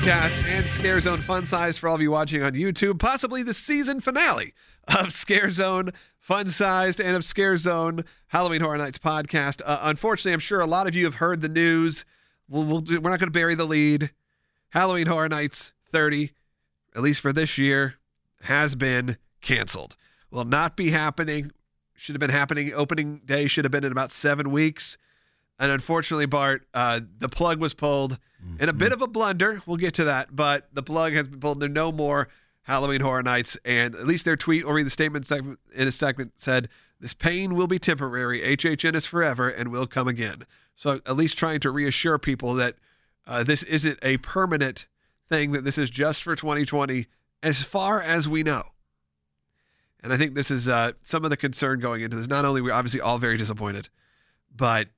podcast 0.00 0.42
and 0.46 0.66
Scare 0.66 0.98
Zone 0.98 1.20
Fun 1.20 1.44
Size 1.44 1.76
for 1.76 1.86
all 1.86 1.94
of 1.94 2.00
you 2.00 2.10
watching 2.10 2.42
on 2.42 2.54
YouTube. 2.54 2.98
Possibly 2.98 3.42
the 3.42 3.52
season 3.52 4.00
finale 4.00 4.54
of 4.88 5.12
Scare 5.12 5.50
Zone 5.50 5.90
Fun 6.18 6.46
Sized 6.46 7.00
and 7.00 7.14
of 7.14 7.22
Scare 7.22 7.58
Zone 7.58 8.04
Halloween 8.28 8.62
Horror 8.62 8.78
Nights 8.78 8.96
podcast. 8.96 9.60
Uh, 9.62 9.78
unfortunately, 9.82 10.32
I'm 10.32 10.40
sure 10.40 10.60
a 10.60 10.66
lot 10.66 10.88
of 10.88 10.94
you 10.94 11.04
have 11.04 11.16
heard 11.16 11.42
the 11.42 11.50
news. 11.50 12.06
We'll, 12.48 12.64
we'll, 12.64 12.80
we're 12.80 13.10
not 13.10 13.18
going 13.18 13.28
to 13.28 13.30
bury 13.30 13.54
the 13.54 13.66
lead. 13.66 14.10
Halloween 14.70 15.06
Horror 15.06 15.28
Nights 15.28 15.74
30, 15.90 16.30
at 16.96 17.02
least 17.02 17.20
for 17.20 17.32
this 17.32 17.58
year, 17.58 17.96
has 18.44 18.74
been 18.74 19.18
canceled. 19.42 19.96
Will 20.30 20.46
not 20.46 20.78
be 20.78 20.90
happening. 20.90 21.50
Should 21.94 22.14
have 22.14 22.20
been 22.20 22.30
happening. 22.30 22.72
Opening 22.72 23.20
day 23.26 23.46
should 23.48 23.66
have 23.66 23.72
been 23.72 23.84
in 23.84 23.92
about 23.92 24.12
seven 24.12 24.50
weeks. 24.50 24.96
And 25.58 25.70
unfortunately, 25.70 26.26
Bart, 26.26 26.66
uh, 26.72 27.00
the 27.18 27.28
plug 27.28 27.60
was 27.60 27.74
pulled 27.74 28.18
in 28.58 28.68
a 28.68 28.72
bit 28.72 28.92
of 28.92 29.02
a 29.02 29.06
blunder. 29.06 29.60
We'll 29.66 29.76
get 29.76 29.94
to 29.94 30.04
that, 30.04 30.34
but 30.34 30.68
the 30.72 30.82
plug 30.82 31.12
has 31.12 31.28
been 31.28 31.40
pulled. 31.40 31.60
There 31.60 31.68
no 31.68 31.92
more 31.92 32.28
Halloween 32.62 33.00
Horror 33.00 33.22
Nights, 33.22 33.58
and 33.64 33.94
at 33.94 34.06
least 34.06 34.24
their 34.24 34.36
tweet 34.36 34.64
or 34.64 34.74
read 34.74 34.86
the 34.86 34.90
statement 34.90 35.26
segment 35.26 35.58
in 35.74 35.88
a 35.88 35.92
segment 35.92 36.32
said, 36.36 36.68
"This 37.00 37.14
pain 37.14 37.54
will 37.54 37.66
be 37.66 37.78
temporary. 37.78 38.40
HHN 38.40 38.94
is 38.94 39.06
forever 39.06 39.48
and 39.48 39.70
will 39.70 39.86
come 39.86 40.08
again." 40.08 40.46
So 40.74 41.00
at 41.06 41.16
least 41.16 41.36
trying 41.36 41.60
to 41.60 41.70
reassure 41.70 42.18
people 42.18 42.54
that 42.54 42.76
uh, 43.26 43.42
this 43.44 43.62
isn't 43.64 43.98
a 44.02 44.18
permanent 44.18 44.86
thing. 45.28 45.52
That 45.52 45.64
this 45.64 45.78
is 45.78 45.90
just 45.90 46.22
for 46.22 46.36
2020, 46.36 47.06
as 47.42 47.62
far 47.62 48.00
as 48.00 48.28
we 48.28 48.42
know. 48.42 48.62
And 50.02 50.12
I 50.12 50.16
think 50.16 50.34
this 50.34 50.50
is 50.50 50.68
uh, 50.68 50.92
some 51.02 51.24
of 51.24 51.30
the 51.30 51.36
concern 51.36 51.80
going 51.80 52.02
into 52.02 52.16
this. 52.16 52.28
Not 52.28 52.44
only 52.44 52.62
we're 52.62 52.72
obviously 52.72 53.00
all 53.00 53.18
very 53.18 53.36
disappointed, 53.36 53.90
but 54.54 54.88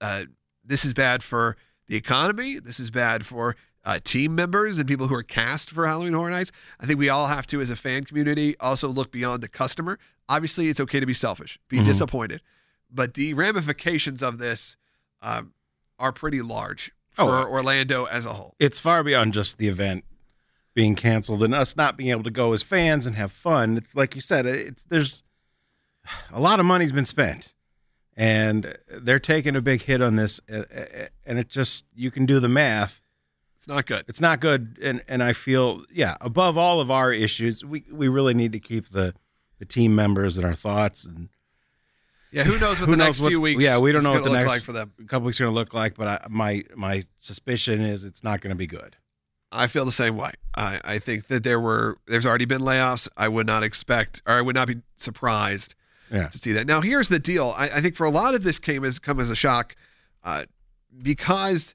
uh, 0.00 0.24
this 0.64 0.84
is 0.84 0.92
bad 0.92 1.22
for 1.22 1.56
the 1.88 1.96
economy. 1.96 2.58
This 2.60 2.78
is 2.78 2.90
bad 2.90 3.26
for 3.26 3.56
uh, 3.84 3.98
team 4.04 4.34
members 4.34 4.78
and 4.78 4.86
people 4.86 5.08
who 5.08 5.14
are 5.14 5.22
cast 5.22 5.70
for 5.70 5.86
Halloween 5.86 6.12
Horror 6.12 6.30
Nights. 6.30 6.52
I 6.80 6.86
think 6.86 6.98
we 6.98 7.08
all 7.08 7.26
have 7.26 7.46
to, 7.48 7.60
as 7.60 7.70
a 7.70 7.76
fan 7.76 8.04
community, 8.04 8.54
also 8.60 8.88
look 8.88 9.10
beyond 9.10 9.42
the 9.42 9.48
customer. 9.48 9.98
Obviously, 10.28 10.68
it's 10.68 10.80
okay 10.80 11.00
to 11.00 11.06
be 11.06 11.14
selfish, 11.14 11.58
be 11.68 11.78
Mhm. 11.78 11.84
disappointed, 11.86 12.42
but 12.90 13.14
the 13.14 13.32
ramifications 13.34 14.22
of 14.22 14.38
this 14.38 14.76
um, 15.22 15.52
are 15.98 16.12
pretty 16.12 16.40
large 16.42 16.92
for 17.10 17.24
Oh, 17.24 17.50
Orlando 17.50 18.04
as 18.04 18.24
a 18.26 18.34
whole. 18.34 18.54
it's 18.60 18.78
far 18.78 19.02
beyond 19.02 19.32
just 19.34 19.58
the 19.58 19.66
event 19.68 20.04
being 20.74 20.94
canceled 20.94 21.42
and 21.42 21.52
us 21.54 21.74
not 21.76 21.96
being 21.96 22.10
able 22.10 22.22
to 22.22 22.30
go 22.30 22.52
as 22.52 22.62
fans 22.62 23.04
and 23.06 23.16
have 23.16 23.32
fun. 23.32 23.76
It's 23.76 23.96
like 23.96 24.14
you 24.14 24.20
said, 24.20 24.46
it's 24.46 24.84
there's 24.88 25.24
a 26.30 26.40
lot 26.40 26.60
of 26.60 26.66
money's 26.66 26.92
been 26.92 27.04
spent, 27.06 27.52
and 28.18 28.76
they're 28.90 29.18
taking 29.20 29.56
a 29.56 29.60
big 29.62 29.80
hit 29.82 30.02
on 30.02 30.16
this, 30.16 30.40
and 30.48 31.38
it 31.38 31.48
just 31.48 31.84
you 31.94 32.10
can 32.10 32.26
do 32.26 32.40
the 32.40 32.48
math. 32.48 33.00
It's 33.56 33.68
not 33.68 33.86
good. 33.86 34.02
It's 34.08 34.20
not 34.20 34.40
good, 34.40 34.78
and 34.82 35.02
and 35.08 35.22
I 35.22 35.32
feel 35.32 35.82
yeah. 35.92 36.16
Above 36.20 36.58
all 36.58 36.80
of 36.80 36.90
our 36.90 37.12
issues, 37.12 37.64
we 37.64 37.84
we 37.92 38.08
really 38.08 38.34
need 38.34 38.52
to 38.52 38.60
keep 38.60 38.90
the 38.90 39.14
the 39.58 39.64
team 39.64 39.94
members 39.94 40.36
and 40.36 40.44
our 40.46 40.54
thoughts 40.54 41.04
and 41.04 41.28
Yeah, 42.30 42.44
who 42.44 42.58
knows 42.58 42.78
what 42.78 42.86
Who 42.86 42.92
the 42.92 42.96
knows 42.98 43.20
next 43.20 43.28
few 43.30 43.40
weeks? 43.40 43.62
yeah, 43.64 43.78
we 43.78 43.90
don't 43.92 44.02
know 44.04 44.10
what 44.12 44.22
the 44.24 44.30
next- 44.30 44.48
like 44.48 44.62
for 44.62 44.72
them. 44.72 44.92
couple 45.08 45.26
weeks 45.26 45.40
are 45.40 45.44
going 45.44 45.54
to 45.54 45.58
look 45.58 45.72
like. 45.74 45.94
But 45.96 46.06
I, 46.08 46.26
my 46.28 46.64
my 46.76 47.04
suspicion 47.18 47.80
is 47.80 48.04
it's 48.04 48.22
not 48.22 48.40
going 48.40 48.50
to 48.50 48.56
be 48.56 48.66
good. 48.66 48.96
I 49.50 49.66
feel 49.66 49.84
the 49.86 49.92
same 49.92 50.16
way. 50.16 50.32
I, 50.54 50.80
I 50.84 50.98
think 50.98 51.28
that 51.28 51.42
there 51.42 51.58
were 51.58 51.98
there's 52.06 52.26
already 52.26 52.44
been 52.44 52.60
layoffs. 52.60 53.08
I 53.16 53.28
would 53.28 53.46
not 53.46 53.62
expect 53.62 54.22
or 54.26 54.34
I 54.34 54.40
would 54.42 54.54
not 54.54 54.68
be 54.68 54.82
surprised 54.96 55.74
Yeah. 56.10 56.28
to 56.28 56.38
see 56.38 56.52
that. 56.52 56.66
Now 56.66 56.80
here's 56.80 57.08
the 57.08 57.18
deal. 57.18 57.54
I, 57.56 57.64
I 57.64 57.80
think 57.80 57.96
for 57.96 58.04
a 58.04 58.10
lot 58.10 58.34
of 58.34 58.44
this 58.44 58.58
came 58.58 58.84
as 58.84 58.98
come 58.98 59.20
as 59.20 59.30
a 59.30 59.36
shock, 59.36 59.76
uh, 60.24 60.44
because 61.02 61.74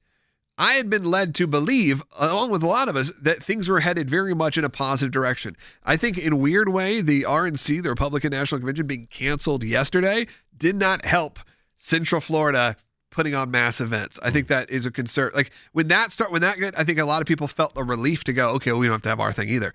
I 0.58 0.74
had 0.74 0.90
been 0.90 1.04
led 1.04 1.34
to 1.36 1.48
believe, 1.48 2.04
along 2.18 2.52
with 2.52 2.62
a 2.62 2.68
lot 2.68 2.88
of 2.88 2.96
us, 2.96 3.12
that 3.22 3.42
things 3.42 3.70
were 3.70 3.80
headed 3.80 4.10
very 4.10 4.36
much 4.36 4.58
in 4.58 4.64
a 4.64 4.70
positive 4.70 5.12
direction. 5.12 5.56
I 5.84 5.98
think 5.98 6.18
in 6.18 6.34
a 6.34 6.38
weird 6.38 6.70
way, 6.70 7.02
the 7.02 7.24
RNC, 7.24 7.82
the 7.82 7.90
Republican 7.90 8.32
National 8.32 8.60
Convention, 8.60 8.86
being 8.86 9.08
canceled 9.08 9.64
yesterday 9.64 10.28
did 10.56 10.76
not 10.76 11.06
help 11.06 11.40
Central 11.78 12.22
Florida 12.22 12.76
putting 13.10 13.36
on 13.36 13.52
mass 13.52 13.80
events. 13.80 14.20
I 14.24 14.32
think 14.32 14.48
that 14.48 14.70
is 14.70 14.86
a 14.86 14.92
concern. 14.92 15.32
Like 15.36 15.52
when 15.72 15.88
that 15.88 16.12
start 16.12 16.32
when 16.32 16.42
that 16.42 16.58
I 16.78 16.84
think 16.84 17.00
a 17.00 17.06
lot 17.06 17.22
of 17.22 17.28
people 17.28 17.48
felt 17.48 17.76
the 17.76 17.84
relief 17.84 18.24
to 18.26 18.34
go, 18.34 18.50
okay, 18.56 18.72
well, 18.72 18.80
we 18.80 18.88
don't 18.88 18.96
have 18.96 19.02
to 19.04 19.10
have 19.10 19.20
our 19.20 19.32
thing 19.32 19.50
either. 19.50 19.74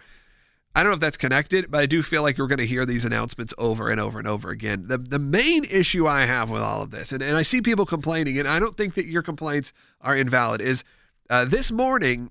I 0.78 0.84
don't 0.84 0.93
know 0.93 0.94
if 0.94 1.00
that's 1.00 1.16
connected, 1.16 1.72
but 1.72 1.81
I 1.81 1.87
do 1.87 2.05
feel 2.05 2.22
like 2.22 2.39
you're 2.39 2.47
going 2.47 2.61
to 2.61 2.66
hear 2.66 2.87
these 2.87 3.05
announcements 3.05 3.53
over 3.59 3.91
and 3.91 4.00
over 4.00 4.21
and 4.21 4.28
over 4.28 4.50
again. 4.50 4.87
The 4.87 4.97
the 4.97 5.19
main 5.19 5.65
issue 5.65 6.06
I 6.06 6.25
have 6.25 6.50
with 6.50 6.62
all 6.62 6.83
of 6.83 6.93
this, 6.93 7.11
and, 7.11 7.21
and 7.21 7.37
I 7.37 7.43
see 7.43 7.61
people 7.61 7.84
complaining, 7.84 8.39
and 8.39 8.47
I 8.47 8.61
don't 8.61 8.77
think 8.77 8.94
that 8.94 9.06
your 9.06 9.22
complaints 9.22 9.72
are 10.00 10.16
invalid, 10.16 10.61
is 10.61 10.84
uh, 11.31 11.44
this 11.47 11.72
morning, 11.72 12.31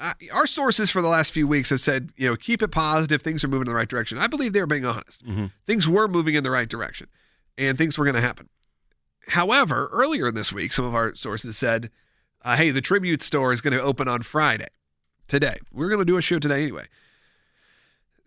uh, 0.00 0.14
our 0.34 0.46
sources 0.46 0.88
for 0.90 1.02
the 1.02 1.08
last 1.08 1.34
few 1.34 1.46
weeks 1.46 1.68
have 1.68 1.82
said, 1.82 2.12
you 2.16 2.26
know, 2.26 2.34
keep 2.34 2.62
it 2.62 2.70
positive, 2.70 3.20
things 3.20 3.44
are 3.44 3.48
moving 3.48 3.66
in 3.66 3.72
the 3.72 3.76
right 3.76 3.90
direction. 3.90 4.16
I 4.16 4.26
believe 4.26 4.54
they 4.54 4.60
were 4.60 4.66
being 4.66 4.86
honest. 4.86 5.22
Mhm. 5.26 5.50
Things 5.66 5.86
were 5.86 6.08
moving 6.08 6.34
in 6.34 6.44
the 6.44 6.50
right 6.50 6.68
direction, 6.68 7.08
and 7.58 7.76
things 7.76 7.98
were 7.98 8.06
going 8.06 8.14
to 8.14 8.22
happen. 8.22 8.48
However, 9.28 9.90
earlier 9.92 10.30
this 10.30 10.50
week, 10.50 10.72
some 10.72 10.86
of 10.86 10.94
our 10.94 11.14
sources 11.14 11.58
said, 11.58 11.90
uh, 12.42 12.56
hey, 12.56 12.70
the 12.70 12.80
tribute 12.80 13.20
store 13.20 13.52
is 13.52 13.60
going 13.60 13.76
to 13.76 13.82
open 13.82 14.08
on 14.08 14.22
Friday, 14.22 14.68
today. 15.28 15.58
We're 15.70 15.90
going 15.90 15.98
to 15.98 16.06
do 16.06 16.16
a 16.16 16.22
show 16.22 16.38
today 16.38 16.62
anyway 16.62 16.86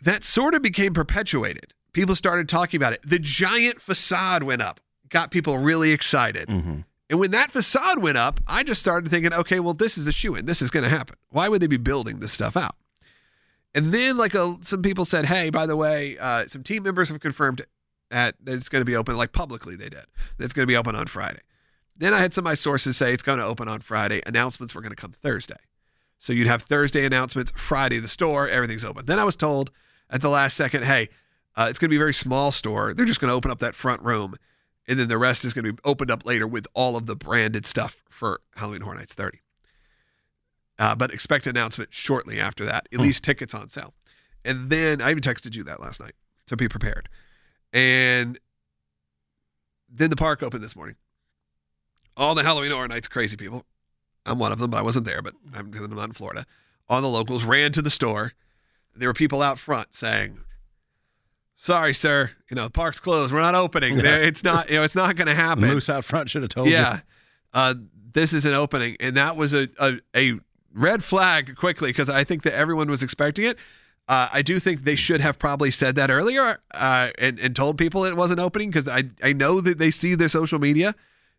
that 0.02 0.24
sort 0.24 0.54
of 0.54 0.62
became 0.62 0.94
perpetuated. 0.94 1.74
People 1.94 2.16
started 2.16 2.48
talking 2.48 2.78
about 2.78 2.94
it. 2.94 3.00
The 3.04 3.20
giant 3.20 3.82
facade 3.82 4.44
went 4.44 4.62
up, 4.62 4.80
got 5.10 5.32
people 5.32 5.58
really 5.58 5.92
excited. 5.92 6.48
Mm-hmm. 6.48 6.80
And 7.10 7.20
when 7.20 7.32
that 7.32 7.52
facade 7.52 8.02
went 8.02 8.18
up, 8.18 8.40
I 8.48 8.64
just 8.64 8.82
started 8.82 9.10
thinking, 9.10 9.34
okay, 9.34 9.60
well, 9.60 9.74
this 9.74 9.98
is 9.98 10.08
a 10.08 10.12
shoe 10.12 10.36
in. 10.36 10.46
This 10.46 10.62
is 10.62 10.70
going 10.70 10.84
to 10.84 10.90
happen. 10.90 11.16
Why 11.30 11.48
would 11.48 11.62
they 11.62 11.68
be 11.68 11.78
building 11.78 12.20
this 12.20 12.34
stuff 12.34 12.58
out? 12.58 12.76
And 13.74 13.94
then, 13.94 14.18
like, 14.18 14.34
a, 14.34 14.58
some 14.62 14.82
people 14.82 15.06
said, 15.06 15.28
hey, 15.28 15.50
by 15.50 15.66
the 15.66 15.78
way, 15.78 16.18
uh, 16.20 16.48
some 16.48 16.64
team 16.64 16.84
members 16.84 17.10
have 17.10 17.20
confirmed 17.20 17.62
at 18.12 18.36
that 18.44 18.56
it's 18.56 18.70
going 18.70 18.82
to 18.82 18.86
be 18.86 18.96
open, 18.96 19.16
like 19.18 19.32
publicly 19.32 19.76
they 19.76 19.90
did, 19.90 20.06
that 20.38 20.44
it's 20.44 20.54
going 20.54 20.64
to 20.64 20.72
be 20.72 20.78
open 20.78 20.96
on 20.96 21.08
Friday. 21.08 21.42
Then 21.96 22.14
I 22.14 22.20
had 22.20 22.34
some 22.34 22.44
of 22.44 22.46
my 22.46 22.54
sources 22.54 22.98
say 22.98 23.14
it's 23.14 23.24
going 23.24 23.40
to 23.40 23.46
open 23.46 23.68
on 23.68 23.80
Friday. 23.80 24.22
Announcements 24.26 24.76
were 24.76 24.82
going 24.82 24.92
to 24.92 24.96
come 24.96 25.12
Thursday. 25.12 25.56
So 26.20 26.34
you'd 26.34 26.48
have 26.48 26.64
Thursday 26.64 27.06
announcements, 27.06 27.52
Friday 27.56 28.00
the 28.00 28.08
store, 28.08 28.48
everything's 28.48 28.86
open. 28.86 29.06
Then 29.06 29.20
I 29.20 29.24
was 29.24 29.36
told 29.36 29.72
at 30.10 30.22
the 30.22 30.30
last 30.30 30.56
second, 30.58 30.86
hey, 30.86 31.10
uh, 31.56 31.68
it's 31.70 31.80
going 31.80 31.88
to 31.88 31.92
be 31.92 31.96
a 31.98 32.00
very 32.00 32.14
small 32.14 32.52
store. 32.52 32.94
They're 32.94 33.06
just 33.06 33.20
going 33.20 33.30
to 33.30 33.36
open 33.36 33.52
up 33.52 33.60
that 33.60 33.76
front 33.76 34.02
room, 34.02 34.36
and 34.88 35.00
then 35.00 35.08
the 35.08 35.18
rest 35.18 35.44
is 35.44 35.54
going 35.54 35.66
to 35.66 35.74
be 35.74 35.80
opened 35.84 36.12
up 36.12 36.26
later 36.26 36.48
with 36.48 36.68
all 36.74 36.96
of 36.96 37.06
the 37.08 37.16
branded 37.16 37.66
stuff 37.66 38.04
for 38.10 38.40
Halloween 38.56 38.82
Horror 38.82 38.96
Nights 38.98 39.14
30. 39.14 39.40
Uh, 40.80 40.96
but 40.96 41.12
expect 41.12 41.48
an 41.48 41.58
announcement 41.58 41.92
shortly 41.94 42.40
after 42.40 42.64
that, 42.66 42.88
at 42.92 42.98
Hmm. 42.98 43.02
least 43.04 43.24
tickets 43.24 43.54
on 43.56 43.70
sale. 43.70 43.94
And 44.46 44.70
then 44.70 45.02
I 45.02 45.10
even 45.12 45.22
texted 45.24 45.56
you 45.56 45.64
that 45.64 45.82
last 45.82 46.00
night 46.00 46.14
to 46.46 46.56
be 46.56 46.68
prepared. 46.70 47.10
And 47.74 48.40
then 49.90 50.10
the 50.10 50.16
park 50.16 50.44
opened 50.44 50.64
this 50.64 50.76
morning. 50.76 50.96
All 52.16 52.36
the 52.36 52.44
Halloween 52.44 52.72
Horror 52.72 52.88
Nights 52.88 53.08
crazy 53.08 53.36
people. 53.38 53.66
I'm 54.26 54.40
one 54.40 54.52
of 54.52 54.60
them, 54.60 54.72
but 54.72 54.78
I 54.78 54.82
wasn't 54.82 55.06
there, 55.06 55.22
but 55.22 55.34
I'm, 55.54 55.74
I'm 55.74 55.96
not 55.96 56.06
in 56.06 56.12
Florida. 56.14 56.46
All 56.90 57.02
the 57.02 57.08
locals 57.08 57.44
ran 57.44 57.72
to 57.74 57.82
the 57.82 57.90
store. 57.90 58.34
There 59.00 59.10
were 59.10 59.14
people 59.14 59.42
out 59.42 59.60
front 59.60 59.94
saying, 59.94 60.40
"Sorry, 61.56 61.94
sir, 61.94 62.32
you 62.50 62.56
know 62.56 62.66
the 62.66 62.70
park's 62.72 63.00
closed. 63.00 63.34
We're 63.34 63.40
not 63.42 63.56
opening. 63.56 63.98
Yeah. 64.04 64.18
It's 64.18 64.44
not. 64.44 64.70
You 64.70 64.78
know, 64.78 64.84
it's 64.84 64.96
not 64.96 65.16
going 65.16 65.28
to 65.28 65.34
The 65.34 65.42
happen." 65.42 65.64
moose 65.68 65.90
out 65.90 66.06
front 66.06 66.30
should 66.30 66.42
have 66.44 66.50
told 66.50 66.68
you. 66.68 66.74
yeah, 66.74 67.00
uh, 67.54 67.74
this 68.14 68.34
is 68.34 68.46
an 68.46 68.54
opening, 68.54 68.98
and 69.00 69.16
that 69.18 69.36
was 69.36 69.54
a 69.54 69.70
a, 69.80 70.00
a 70.16 70.40
red 70.74 71.04
flag 71.04 71.56
quickly 71.56 71.90
because 71.90 72.10
I 72.10 72.24
think 72.24 72.44
that 72.44 72.54
everyone 72.54 72.90
was 72.90 73.02
expecting 73.04 73.46
it. 73.46 73.58
Uh, 74.10 74.30
I 74.32 74.42
do 74.42 74.58
think 74.58 74.84
they 74.84 74.96
should 74.96 75.20
have 75.20 75.38
probably 75.38 75.70
said 75.70 75.96
that 75.96 76.10
earlier 76.10 76.60
uh, 76.72 77.10
and, 77.18 77.38
and 77.40 77.54
told 77.54 77.78
people 77.78 78.06
it 78.06 78.16
wasn't 78.16 78.40
opening 78.40 78.70
because 78.70 78.88
I, 78.88 79.04
I 79.22 79.34
know 79.34 79.60
that 79.60 79.80
they 79.80 79.92
see 79.92 80.16
their 80.16 80.30
social 80.30 80.60
media. 80.60 80.96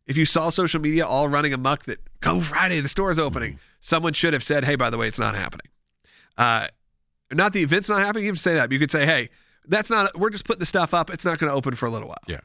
If 0.06 0.18
you 0.18 0.26
saw 0.26 0.50
social 0.50 0.78
media 0.78 1.06
all 1.06 1.28
running 1.30 1.54
amok 1.54 1.84
that 1.84 1.98
come 2.20 2.40
Friday, 2.42 2.80
the 2.80 2.88
store's 2.88 3.18
opening, 3.18 3.58
someone 3.80 4.12
should 4.12 4.34
have 4.34 4.42
said, 4.42 4.64
hey, 4.66 4.76
by 4.76 4.90
the 4.90 4.98
way, 4.98 5.08
it's 5.08 5.18
not 5.18 5.34
happening. 5.34 5.68
Uh, 6.36 6.68
not 7.32 7.52
the 7.52 7.60
event's 7.62 7.88
not 7.88 8.00
happening. 8.00 8.24
You 8.24 8.30
can 8.32 8.36
say 8.38 8.54
that. 8.54 8.68
But 8.68 8.72
you 8.72 8.78
could 8.78 8.90
say, 8.90 9.04
hey, 9.06 9.28
that's 9.66 9.90
not, 9.90 10.16
we're 10.16 10.30
just 10.30 10.44
putting 10.44 10.60
the 10.60 10.66
stuff 10.66 10.94
up. 10.94 11.10
It's 11.10 11.24
not 11.24 11.38
going 11.38 11.50
to 11.50 11.56
open 11.56 11.74
for 11.76 11.86
a 11.86 11.90
little 11.90 12.08
while. 12.08 12.16
Yeah. 12.26 12.36
At 12.36 12.42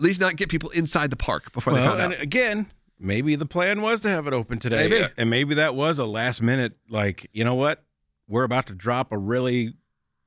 least 0.00 0.20
not 0.20 0.36
get 0.36 0.48
people 0.50 0.68
inside 0.70 1.10
the 1.10 1.16
park 1.16 1.52
before 1.52 1.72
they 1.72 1.80
Well, 1.80 1.88
found 1.90 2.00
and 2.02 2.14
out. 2.14 2.20
again, 2.20 2.66
maybe 2.98 3.34
the 3.34 3.46
plan 3.46 3.80
was 3.80 4.02
to 4.02 4.10
have 4.10 4.26
it 4.26 4.34
open 4.34 4.58
today, 4.58 4.88
Maybe. 4.88 5.06
and 5.16 5.30
maybe 5.30 5.54
that 5.54 5.74
was 5.74 5.98
a 5.98 6.04
last 6.04 6.42
minute. 6.42 6.76
Like, 6.90 7.30
you 7.32 7.44
know 7.44 7.54
what? 7.54 7.82
We're 8.28 8.44
about 8.44 8.66
to 8.66 8.74
drop 8.74 9.10
a 9.12 9.16
really, 9.16 9.72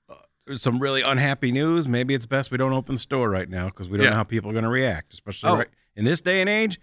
uh, 0.10 0.56
some 0.58 0.80
really 0.80 1.04
unhappy 1.04 1.52
news. 1.52 1.88
Maybe 1.88 2.16
it's 2.16 2.26
best 2.26 2.50
we 2.50 2.58
don't 2.58 2.74
open 2.74 2.96
the 2.96 3.00
store 3.00 3.30
right 3.30 3.48
now 3.48 3.66
because 3.66 3.90
we 3.90 3.98
don't 3.98 4.06
Yeah. 4.06 4.10
know 4.12 4.16
how 4.18 4.24
people 4.24 4.50
are 4.50 4.54
going 4.54 4.64
to 4.64 4.70
react, 4.72 5.14
especially 5.14 5.50
Oh. 5.52 5.58
right, 5.58 5.68
in 5.96 6.04
this 6.06 6.22
day 6.22 6.42
and 6.42 6.50
age. 6.50 6.80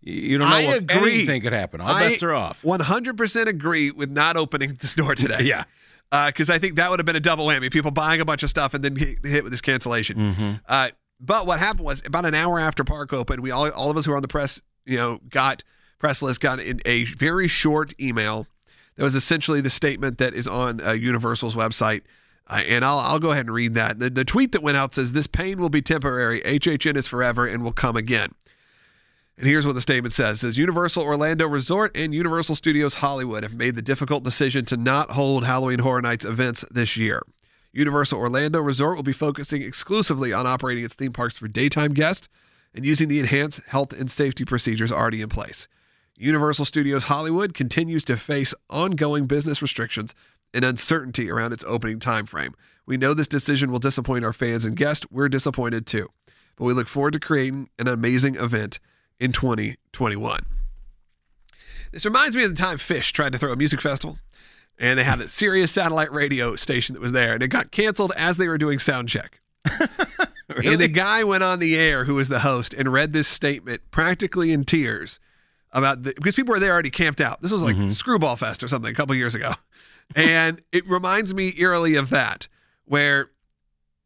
You 0.00 0.12
you 0.14 0.38
don't 0.38 0.48
know 0.48 0.54
I 0.54 0.64
what 0.66 0.76
agree. 0.76 1.14
anything 1.14 1.42
could 1.42 1.52
happen. 1.52 1.80
All 1.80 1.88
I- 1.88 2.10
bets 2.10 2.22
are 2.22 2.32
off. 2.34 2.62
100% 2.62 3.48
agree 3.48 3.90
with 3.90 4.12
not 4.12 4.36
opening 4.36 4.74
the 4.74 4.86
store 4.86 5.16
today. 5.16 5.40
Yeah. 5.42 5.64
Because 6.10 6.48
I 6.48 6.58
think 6.58 6.76
that 6.76 6.90
would 6.90 6.98
have 7.00 7.06
been 7.06 7.16
a 7.16 7.20
double 7.20 7.46
whammy. 7.46 7.70
People 7.70 7.90
buying 7.90 8.20
a 8.20 8.24
bunch 8.24 8.42
of 8.42 8.50
stuff 8.50 8.74
and 8.74 8.82
then 8.82 8.96
hit 8.96 9.42
with 9.42 9.50
this 9.50 9.60
cancellation. 9.60 10.16
Mm-hmm. 10.16 10.52
Uh, 10.66 10.88
but 11.20 11.46
what 11.46 11.58
happened 11.58 11.84
was 11.84 12.04
about 12.06 12.24
an 12.24 12.34
hour 12.34 12.58
after 12.58 12.84
park 12.84 13.12
opened, 13.12 13.42
we 13.42 13.50
all 13.50 13.70
all 13.72 13.90
of 13.90 13.96
us 13.96 14.04
who 14.04 14.12
were 14.12 14.16
on 14.16 14.22
the 14.22 14.28
press, 14.28 14.62
you 14.86 14.96
know, 14.96 15.18
got 15.28 15.64
press 15.98 16.22
list 16.22 16.40
got 16.40 16.60
in 16.60 16.80
a 16.86 17.04
very 17.04 17.48
short 17.48 17.92
email 18.00 18.46
That 18.96 19.02
was 19.02 19.14
essentially 19.14 19.60
the 19.60 19.70
statement 19.70 20.18
that 20.18 20.34
is 20.34 20.46
on 20.46 20.80
uh, 20.80 20.92
Universal's 20.92 21.56
website. 21.56 22.02
Uh, 22.46 22.62
and 22.66 22.84
I'll, 22.84 22.98
I'll 22.98 23.18
go 23.18 23.32
ahead 23.32 23.46
and 23.46 23.54
read 23.54 23.74
that. 23.74 23.98
The, 23.98 24.08
the 24.08 24.24
tweet 24.24 24.52
that 24.52 24.62
went 24.62 24.76
out 24.76 24.94
says, 24.94 25.12
This 25.12 25.26
pain 25.26 25.60
will 25.60 25.68
be 25.68 25.82
temporary. 25.82 26.40
HHN 26.40 26.96
is 26.96 27.06
forever 27.06 27.46
and 27.46 27.62
will 27.62 27.72
come 27.72 27.96
again. 27.96 28.30
And 29.38 29.46
here's 29.46 29.64
what 29.64 29.76
the 29.76 29.80
statement 29.80 30.12
says: 30.12 30.40
says 30.40 30.58
Universal 30.58 31.04
Orlando 31.04 31.46
Resort 31.46 31.96
and 31.96 32.12
Universal 32.12 32.56
Studios 32.56 32.94
Hollywood 32.94 33.44
have 33.44 33.54
made 33.54 33.76
the 33.76 33.82
difficult 33.82 34.24
decision 34.24 34.64
to 34.64 34.76
not 34.76 35.12
hold 35.12 35.44
Halloween 35.44 35.78
Horror 35.78 36.02
Nights 36.02 36.24
events 36.24 36.64
this 36.72 36.96
year. 36.96 37.22
Universal 37.72 38.18
Orlando 38.18 38.60
Resort 38.60 38.96
will 38.96 39.04
be 39.04 39.12
focusing 39.12 39.62
exclusively 39.62 40.32
on 40.32 40.44
operating 40.44 40.84
its 40.84 40.94
theme 40.94 41.12
parks 41.12 41.38
for 41.38 41.46
daytime 41.46 41.94
guests 41.94 42.28
and 42.74 42.84
using 42.84 43.06
the 43.06 43.20
enhanced 43.20 43.62
health 43.68 43.92
and 43.92 44.10
safety 44.10 44.44
procedures 44.44 44.90
already 44.90 45.22
in 45.22 45.28
place. 45.28 45.68
Universal 46.16 46.64
Studios 46.64 47.04
Hollywood 47.04 47.54
continues 47.54 48.04
to 48.06 48.16
face 48.16 48.56
ongoing 48.68 49.26
business 49.26 49.62
restrictions 49.62 50.16
and 50.52 50.64
uncertainty 50.64 51.30
around 51.30 51.52
its 51.52 51.64
opening 51.64 52.00
timeframe. 52.00 52.54
We 52.86 52.96
know 52.96 53.14
this 53.14 53.28
decision 53.28 53.70
will 53.70 53.78
disappoint 53.78 54.24
our 54.24 54.32
fans 54.32 54.64
and 54.64 54.76
guests. 54.76 55.06
We're 55.12 55.28
disappointed 55.28 55.86
too. 55.86 56.08
But 56.56 56.64
we 56.64 56.72
look 56.72 56.88
forward 56.88 57.12
to 57.12 57.20
creating 57.20 57.68
an 57.78 57.86
amazing 57.86 58.34
event 58.34 58.80
in 59.20 59.32
2021. 59.32 60.40
This 61.92 62.04
reminds 62.04 62.36
me 62.36 62.44
of 62.44 62.50
the 62.50 62.60
time 62.60 62.76
Phish 62.76 63.12
tried 63.12 63.32
to 63.32 63.38
throw 63.38 63.52
a 63.52 63.56
music 63.56 63.80
festival, 63.80 64.18
and 64.78 64.98
they 64.98 65.04
had 65.04 65.20
a 65.20 65.28
Sirius 65.28 65.72
satellite 65.72 66.12
radio 66.12 66.56
station 66.56 66.94
that 66.94 67.00
was 67.00 67.12
there, 67.12 67.34
and 67.34 67.42
it 67.42 67.48
got 67.48 67.70
canceled 67.70 68.12
as 68.16 68.36
they 68.36 68.48
were 68.48 68.58
doing 68.58 68.78
sound 68.78 69.08
check. 69.08 69.40
really? 70.48 70.72
And 70.72 70.80
the 70.80 70.88
guy 70.88 71.24
went 71.24 71.42
on 71.42 71.58
the 71.58 71.76
air, 71.76 72.04
who 72.04 72.14
was 72.14 72.28
the 72.28 72.40
host, 72.40 72.74
and 72.74 72.92
read 72.92 73.12
this 73.12 73.28
statement 73.28 73.82
practically 73.90 74.52
in 74.52 74.64
tears 74.64 75.18
about 75.72 76.02
the, 76.02 76.14
because 76.14 76.34
people 76.34 76.52
were 76.52 76.60
there 76.60 76.72
already 76.72 76.90
camped 76.90 77.20
out. 77.20 77.42
This 77.42 77.52
was 77.52 77.62
like 77.62 77.76
mm-hmm. 77.76 77.90
Screwball 77.90 78.36
Fest 78.36 78.62
or 78.62 78.68
something 78.68 78.90
a 78.90 78.94
couple 78.94 79.14
years 79.14 79.34
ago, 79.34 79.54
and 80.14 80.62
it 80.72 80.86
reminds 80.86 81.34
me 81.34 81.54
eerily 81.58 81.94
of 81.94 82.10
that, 82.10 82.48
where 82.84 83.30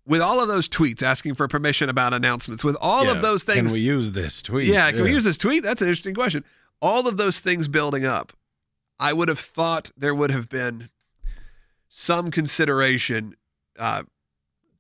with 0.06 0.20
all 0.20 0.40
of 0.40 0.49
those 0.49 0.69
tweets 0.69 1.02
asking 1.02 1.34
for 1.34 1.49
permission 1.49 1.88
about 1.88 2.12
announcements, 2.12 2.64
with 2.64 2.76
all 2.81 3.04
yeah. 3.04 3.12
of 3.12 3.22
those 3.22 3.44
things, 3.44 3.69
can 3.69 3.72
we 3.72 3.81
use 3.81 4.12
this 4.12 4.43
tweet? 4.43 4.66
Yeah, 4.66 4.90
can 4.90 4.99
yeah. 4.99 5.04
we 5.04 5.10
use 5.10 5.25
this 5.25 5.38
tweet? 5.38 5.62
That's 5.62 5.82
an 5.82 5.88
interesting 5.88 6.14
question. 6.14 6.44
All 6.81 7.06
of 7.06 7.16
those 7.16 7.40
things 7.40 7.69
building 7.69 8.04
up, 8.04 8.32
I 8.99 9.12
would 9.12 9.28
have 9.28 9.38
thought 9.38 9.90
there 9.96 10.14
would 10.14 10.31
have 10.31 10.49
been 10.49 10.88
some 11.88 12.31
consideration 12.31 13.37
uh, 13.78 14.02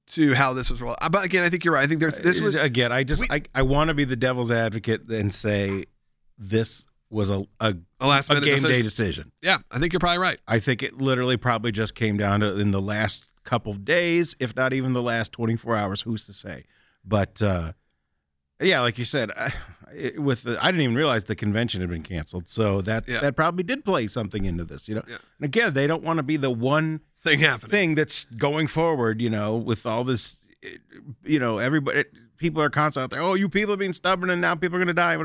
to 0.08 0.34
how 0.34 0.52
this 0.52 0.70
was 0.70 0.82
rolled. 0.82 0.96
Uh, 1.00 1.08
but 1.08 1.24
again, 1.24 1.42
I 1.44 1.48
think 1.48 1.64
you're 1.64 1.74
right. 1.74 1.84
I 1.84 1.86
think 1.86 2.00
there's 2.00 2.18
this 2.18 2.40
was 2.40 2.54
again. 2.54 2.92
I 2.92 3.04
just 3.04 3.22
we, 3.22 3.28
I, 3.30 3.42
I 3.54 3.62
want 3.62 3.88
to 3.88 3.94
be 3.94 4.04
the 4.04 4.16
devil's 4.16 4.50
advocate 4.50 5.08
and 5.08 5.32
say 5.32 5.84
this 6.38 6.86
was 7.10 7.30
a 7.30 7.44
a, 7.60 7.76
a 8.00 8.06
last 8.06 8.30
a 8.30 8.34
game 8.34 8.42
decision. 8.44 8.70
day 8.70 8.82
decision. 8.82 9.32
Yeah, 9.42 9.58
I 9.70 9.78
think 9.78 9.92
you're 9.92 10.00
probably 10.00 10.18
right. 10.18 10.38
I 10.48 10.58
think 10.58 10.82
it 10.82 10.98
literally 10.98 11.36
probably 11.36 11.72
just 11.72 11.94
came 11.94 12.16
down 12.16 12.40
to 12.40 12.58
in 12.58 12.72
the 12.72 12.80
last 12.80 13.24
couple 13.44 13.74
days, 13.74 14.36
if 14.38 14.54
not 14.56 14.72
even 14.72 14.92
the 14.92 15.02
last 15.02 15.32
24 15.32 15.76
hours. 15.76 16.02
Who's 16.02 16.24
to 16.26 16.32
say? 16.32 16.64
But 17.04 17.42
uh, 17.42 17.72
yeah, 18.60 18.80
like 18.80 18.98
you 18.98 19.04
said, 19.04 19.30
I, 19.36 19.52
with 20.16 20.44
the, 20.44 20.58
I 20.62 20.66
didn't 20.70 20.82
even 20.82 20.96
realize 20.96 21.24
the 21.24 21.36
convention 21.36 21.80
had 21.80 21.90
been 21.90 22.02
canceled, 22.02 22.48
so 22.48 22.80
that 22.82 23.08
yeah. 23.08 23.20
that 23.20 23.36
probably 23.36 23.64
did 23.64 23.84
play 23.84 24.06
something 24.06 24.44
into 24.44 24.64
this. 24.64 24.88
You 24.88 24.96
know, 24.96 25.04
yeah. 25.08 25.16
and 25.38 25.44
again, 25.44 25.74
they 25.74 25.86
don't 25.86 26.02
want 26.02 26.18
to 26.18 26.22
be 26.22 26.36
the 26.36 26.50
one 26.50 27.00
thing 27.16 27.40
happening 27.40 27.70
thing 27.70 27.94
that's 27.94 28.24
going 28.24 28.66
forward. 28.66 29.20
You 29.20 29.30
know, 29.30 29.56
with 29.56 29.86
all 29.86 30.04
this, 30.04 30.36
you 31.24 31.38
know, 31.38 31.58
everybody, 31.58 32.04
people 32.36 32.62
are 32.62 32.70
constantly 32.70 33.04
out 33.04 33.10
there. 33.10 33.20
Oh, 33.20 33.34
you 33.34 33.48
people 33.48 33.74
are 33.74 33.78
being 33.78 33.92
stubborn, 33.92 34.30
and 34.30 34.40
now 34.40 34.54
people 34.54 34.76
are 34.76 34.84
going 34.84 34.88
to 34.88 34.94
die. 34.94 35.18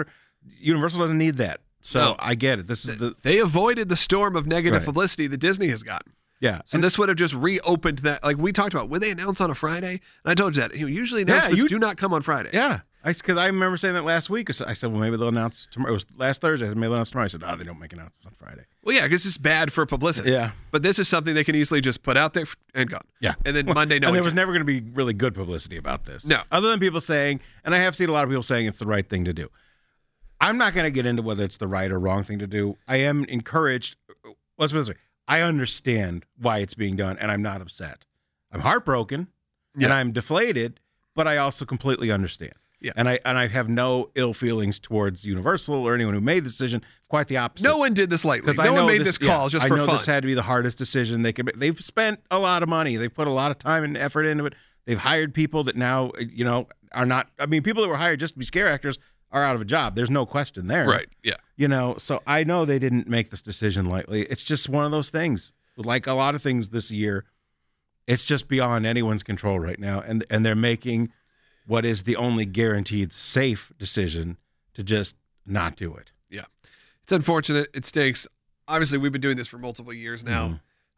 Universal 0.60 1.00
doesn't 1.00 1.18
need 1.18 1.38
that. 1.38 1.62
So 1.82 2.00
no. 2.00 2.16
I 2.20 2.36
get 2.36 2.60
it. 2.60 2.68
This 2.68 2.86
is 2.86 2.98
the 2.98 3.16
they 3.24 3.40
avoided 3.40 3.90
the 3.90 3.96
storm 3.96 4.36
of 4.36 4.48
negative 4.48 4.80
right. 4.80 4.86
publicity 4.86 5.28
that 5.28 5.38
Disney 5.38 5.68
has 5.68 5.84
gotten. 5.84 6.14
Yeah. 6.40 6.62
So 6.66 6.76
and 6.76 6.84
this 6.84 6.98
would 6.98 7.10
have 7.10 7.18
just 7.18 7.34
reopened 7.34 8.00
that. 8.00 8.24
Like 8.24 8.38
we 8.38 8.52
talked 8.52 8.74
about, 8.74 8.90
when 8.90 9.02
they 9.02 9.12
announce 9.12 9.42
on 9.42 9.50
a 9.50 9.56
Friday, 9.56 10.02
and 10.24 10.32
I 10.32 10.34
told 10.34 10.56
you 10.56 10.62
that 10.62 10.76
usually 10.76 11.24
announcements 11.24 11.58
yeah, 11.58 11.64
you, 11.64 11.70
do 11.70 11.80
not 11.80 11.98
come 11.98 12.14
on 12.14 12.22
Friday. 12.22 12.50
Yeah. 12.54 12.82
Because 13.04 13.38
I, 13.38 13.44
I, 13.44 13.48
remember 13.48 13.78
saying 13.78 13.94
that 13.94 14.04
last 14.04 14.30
week. 14.30 14.50
I 14.50 14.74
said, 14.74 14.92
well, 14.92 15.00
maybe 15.00 15.16
they'll 15.16 15.30
announce 15.30 15.66
tomorrow. 15.66 15.92
It 15.92 15.94
was 15.94 16.06
last 16.18 16.42
Thursday. 16.42 16.66
I 16.66 16.70
said, 16.70 16.78
maybe 16.78 16.90
they'll 16.90 16.96
announce 16.96 17.12
tomorrow. 17.12 17.26
I 17.26 17.30
said, 17.30 17.42
no, 17.42 17.56
they 17.56 17.64
don't 17.64 17.80
make 17.80 17.94
announcements 17.94 18.26
on 18.26 18.34
Friday. 18.34 18.64
Well, 18.84 18.96
yeah, 18.96 19.04
because 19.04 19.26
it's 19.26 19.38
bad 19.38 19.72
for 19.72 19.86
publicity. 19.86 20.32
Yeah. 20.32 20.52
But 20.72 20.84
this 20.84 21.00
is 21.00 21.08
something 21.08 21.34
they 21.34 21.46
can 21.46 21.56
easily 21.56 21.80
just 21.80 22.04
put 22.04 22.18
out 22.18 22.34
there 22.34 22.46
and 22.76 22.90
go. 22.90 23.00
Yeah. 23.22 23.36
And 23.46 23.56
then 23.56 23.66
Monday, 23.74 24.00
no. 24.00 24.08
and 24.08 24.16
there 24.16 24.24
was 24.24 24.34
never 24.34 24.52
going 24.52 24.60
to 24.60 24.66
be 24.66 24.82
really 24.94 25.14
good 25.14 25.34
publicity 25.36 25.78
about 25.78 26.06
this. 26.06 26.26
No. 26.26 26.42
Other 26.52 26.70
than 26.70 26.82
people 26.82 27.00
saying, 27.00 27.40
and 27.64 27.74
I 27.74 27.78
have 27.78 27.96
seen 27.96 28.10
a 28.10 28.12
lot 28.12 28.26
of 28.26 28.30
people 28.30 28.44
saying 28.44 28.68
it's 28.68 28.80
the 28.80 28.86
right 28.86 29.08
thing 29.08 29.24
to 29.26 29.34
do. 29.34 29.50
I'm 30.42 30.58
not 30.58 30.74
going 30.74 30.86
to 30.86 30.92
get 30.92 31.06
into 31.06 31.22
whether 31.22 31.46
it's 31.46 31.58
the 31.58 31.68
right 31.68 31.90
or 31.90 32.00
wrong 32.00 32.24
thing 32.24 32.40
to 32.40 32.48
do. 32.48 32.78
I 32.88 32.98
am 32.98 33.24
encouraged. 33.26 33.96
Let's 34.58 34.74
put 34.74 34.80
this 34.80 34.90
way. 34.90 34.96
I 35.28 35.42
understand 35.42 36.26
why 36.38 36.60
it's 36.60 36.74
being 36.74 36.96
done, 36.96 37.18
and 37.20 37.32
I'm 37.32 37.42
not 37.42 37.62
upset. 37.62 38.06
I'm 38.52 38.62
heartbroken 38.62 39.28
yeah. 39.76 39.88
and 39.88 39.94
I'm 39.94 40.12
deflated, 40.12 40.80
but 41.16 41.28
I 41.28 41.38
also 41.38 41.66
completely 41.66 42.12
understand. 42.12 42.54
Yeah. 42.80 42.92
And 42.96 43.10
I 43.10 43.20
and 43.26 43.38
I 43.40 43.48
have 43.48 43.68
no 43.70 44.12
ill 44.14 44.34
feelings 44.34 44.80
towards 44.80 45.26
Universal 45.26 45.76
or 45.76 45.96
anyone 45.96 46.14
who 46.14 46.22
made 46.22 46.42
the 46.42 46.50
decision. 46.50 46.84
Quite 47.10 47.28
the 47.28 47.38
opposite. 47.38 47.64
No 47.64 47.78
one 47.78 47.94
did 47.94 48.10
this 48.10 48.24
lightly. 48.24 48.54
No 48.56 48.74
one 48.74 48.86
made 48.86 49.00
this, 49.00 49.18
this 49.18 49.30
call 49.30 49.44
yeah, 49.44 49.50
just 49.50 49.66
I 49.66 49.68
for 49.70 49.78
know 49.78 49.86
fun. 49.86 49.96
this 49.96 50.06
had 50.06 50.24
to 50.24 50.28
be 50.28 50.34
the 50.34 50.44
hardest 50.44 50.78
decision 50.78 51.22
they 51.22 51.34
could. 51.34 51.46
Make. 51.46 51.58
They've 51.58 51.80
spent 51.80 52.20
a 52.30 52.38
lot 52.38 52.64
of 52.64 52.70
money. 52.70 52.98
They've 52.98 53.14
put 53.14 53.28
a 53.28 53.32
lot 53.32 53.50
of 53.50 53.58
time 53.58 53.84
and 53.84 53.98
effort 53.98 54.26
into 54.26 54.46
it. 54.46 54.54
They've 54.86 54.98
hired 54.98 55.34
people 55.34 55.64
that 55.64 55.76
now 55.76 56.12
you 56.20 56.46
know 56.46 56.68
are 56.92 57.06
not. 57.06 57.30
I 57.40 57.48
mean, 57.48 57.64
people 57.64 57.82
that 57.82 57.90
were 57.90 57.98
hired 57.98 58.20
just 58.20 58.34
to 58.34 58.40
be 58.40 58.46
scare 58.46 58.68
actors 58.68 59.00
are 59.32 59.44
out 59.44 59.56
of 59.56 59.62
a 59.62 59.66
job. 59.66 59.96
There's 59.96 60.10
no 60.10 60.26
question 60.26 60.68
there. 60.68 60.88
Right. 60.88 61.08
Yeah. 61.24 61.36
You 61.56 61.68
know, 61.68 61.96
so 61.98 62.22
I 62.26 62.44
know 62.44 62.66
they 62.66 62.80
didn't 62.80 63.08
make 63.08 63.30
this 63.30 63.42
decision 63.42 63.90
lightly. 63.90 64.24
It's 64.24 64.44
just 64.44 64.70
one 64.70 64.86
of 64.86 64.92
those 64.92 65.10
things. 65.10 65.54
Like 65.76 66.08
a 66.08 66.14
lot 66.14 66.36
of 66.36 66.42
things 66.42 66.70
this 66.70 66.90
year, 66.90 67.26
it's 68.08 68.24
just 68.24 68.48
beyond 68.48 68.86
anyone's 68.86 69.24
control 69.24 69.60
right 69.60 69.80
now. 69.80 70.00
And 70.00 70.26
and 70.30 70.46
they're 70.46 70.56
making 70.56 71.12
what 71.68 71.86
is 71.86 72.04
the 72.04 72.16
only 72.16 72.46
guaranteed 72.46 73.14
safe 73.14 73.72
decision 73.78 74.38
to 74.74 74.84
just 74.84 75.16
not 75.46 75.76
do 75.76 75.94
it. 75.96 76.12
Yeah. 76.30 76.46
It's 77.04 77.12
unfortunate. 77.12 77.70
It 77.74 77.86
stinks. 77.86 78.28
Obviously, 78.68 78.98
we've 78.98 79.12
been 79.12 79.22
doing 79.22 79.38
this 79.38 79.48
for 79.48 79.58
multiple 79.58 79.94
years 79.94 80.24
now. 80.24 80.46
Mm-hmm. 80.46 80.56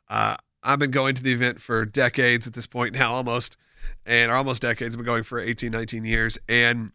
Uh, 0.10 0.36
I've 0.64 0.80
been 0.80 0.92
going 0.92 1.16
to 1.16 1.24
the 1.24 1.32
event 1.32 1.62
for 1.62 1.86
decades 1.86 2.48
at 2.48 2.54
this 2.54 2.68
point 2.68 2.94
now, 2.94 3.14
almost, 3.14 3.58
and 4.06 4.32
almost 4.32 4.62
decades. 4.62 4.94
I've 4.96 4.98
been 4.98 5.06
going 5.06 5.24
for 5.24 5.40
18, 5.40 5.72
19 5.72 6.04
years. 6.06 6.38
And 6.48 6.92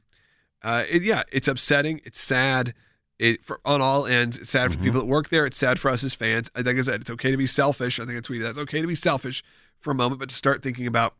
uh, 0.64 0.82
it, 0.90 1.02
yeah, 1.02 1.22
it's 1.30 1.46
upsetting. 1.46 2.00
It's 2.04 2.18
sad. 2.18 2.74
It 3.18 3.44
for, 3.44 3.60
on 3.64 3.80
all 3.80 4.06
ends. 4.06 4.38
It's 4.38 4.50
sad 4.50 4.70
for 4.70 4.70
mm-hmm. 4.70 4.84
the 4.84 4.90
people 4.90 5.00
that 5.02 5.06
work 5.06 5.28
there. 5.28 5.46
It's 5.46 5.58
sad 5.58 5.78
for 5.78 5.90
us 5.90 6.02
as 6.02 6.14
fans. 6.14 6.50
I 6.56 6.62
think 6.62 6.78
I 6.78 6.82
said 6.82 7.02
it's 7.02 7.10
okay 7.10 7.30
to 7.30 7.36
be 7.36 7.46
selfish. 7.46 8.00
I 8.00 8.06
think 8.06 8.16
I 8.16 8.20
tweeted 8.20 8.42
that 8.42 8.50
it's 8.50 8.58
okay 8.60 8.80
to 8.80 8.86
be 8.88 8.96
selfish 8.96 9.44
for 9.78 9.92
a 9.92 9.94
moment, 9.94 10.18
but 10.18 10.30
to 10.30 10.34
start 10.34 10.62
thinking 10.62 10.86
about 10.86 11.14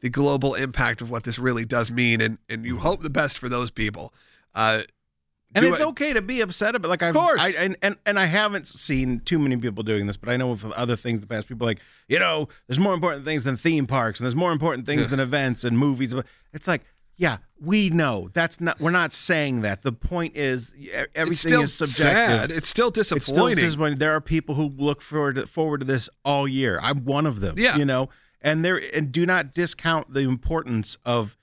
the 0.00 0.08
global 0.08 0.54
impact 0.54 1.02
of 1.02 1.10
what 1.10 1.24
this 1.24 1.38
really 1.38 1.64
does 1.64 1.90
mean, 1.92 2.20
and 2.20 2.38
and 2.48 2.64
you 2.64 2.78
hope 2.78 3.02
the 3.02 3.10
best 3.10 3.38
for 3.38 3.48
those 3.48 3.70
people. 3.70 4.12
Uh, 4.54 4.82
and 5.54 5.64
it's 5.64 5.80
I, 5.80 5.84
okay 5.84 6.12
to 6.12 6.20
be 6.20 6.40
upset 6.40 6.74
about. 6.74 6.88
Like, 6.88 7.02
I've, 7.02 7.14
of 7.14 7.22
course, 7.22 7.56
I, 7.56 7.62
and, 7.62 7.76
and 7.82 7.96
and 8.04 8.18
I 8.18 8.26
haven't 8.26 8.66
seen 8.66 9.20
too 9.20 9.38
many 9.38 9.56
people 9.56 9.84
doing 9.84 10.06
this, 10.06 10.16
but 10.16 10.28
I 10.28 10.36
know 10.36 10.48
with 10.48 10.64
other 10.72 10.96
things, 10.96 11.18
in 11.18 11.20
the 11.20 11.26
past 11.28 11.48
people 11.48 11.66
like 11.66 11.80
you 12.08 12.18
know, 12.18 12.48
there's 12.66 12.78
more 12.78 12.94
important 12.94 13.24
things 13.24 13.44
than 13.44 13.56
theme 13.56 13.86
parks, 13.86 14.18
and 14.18 14.24
there's 14.24 14.34
more 14.34 14.52
important 14.52 14.86
things 14.86 15.08
than 15.08 15.20
events 15.20 15.64
and 15.64 15.78
movies. 15.78 16.14
It's 16.52 16.66
like 16.66 16.84
yeah, 17.16 17.38
we 17.60 17.90
know 17.90 18.28
that's 18.32 18.60
not. 18.60 18.80
We're 18.80 18.90
not 18.90 19.12
saying 19.12 19.62
that. 19.62 19.82
The 19.82 19.92
point 19.92 20.36
is, 20.36 20.72
everything 21.14 21.62
is 21.62 21.74
subjective. 21.74 22.12
Sad. 22.12 22.50
It's 22.50 22.68
still 22.68 22.90
disappointing. 22.90 23.22
It's 23.22 23.28
still 23.28 23.48
disappointing. 23.48 23.98
There 23.98 24.12
are 24.12 24.20
people 24.20 24.54
who 24.54 24.72
look 24.76 25.00
forward 25.00 25.36
to, 25.36 25.46
forward 25.46 25.80
to 25.80 25.86
this 25.86 26.10
all 26.24 26.46
year. 26.46 26.78
I'm 26.82 27.04
one 27.04 27.26
of 27.26 27.40
them. 27.40 27.54
Yeah, 27.58 27.76
you 27.76 27.84
know, 27.84 28.10
and 28.42 28.64
there 28.64 28.80
and 28.94 29.10
do 29.10 29.24
not 29.24 29.54
discount 29.54 30.12
the 30.12 30.20
importance 30.20 30.98
of 31.04 31.36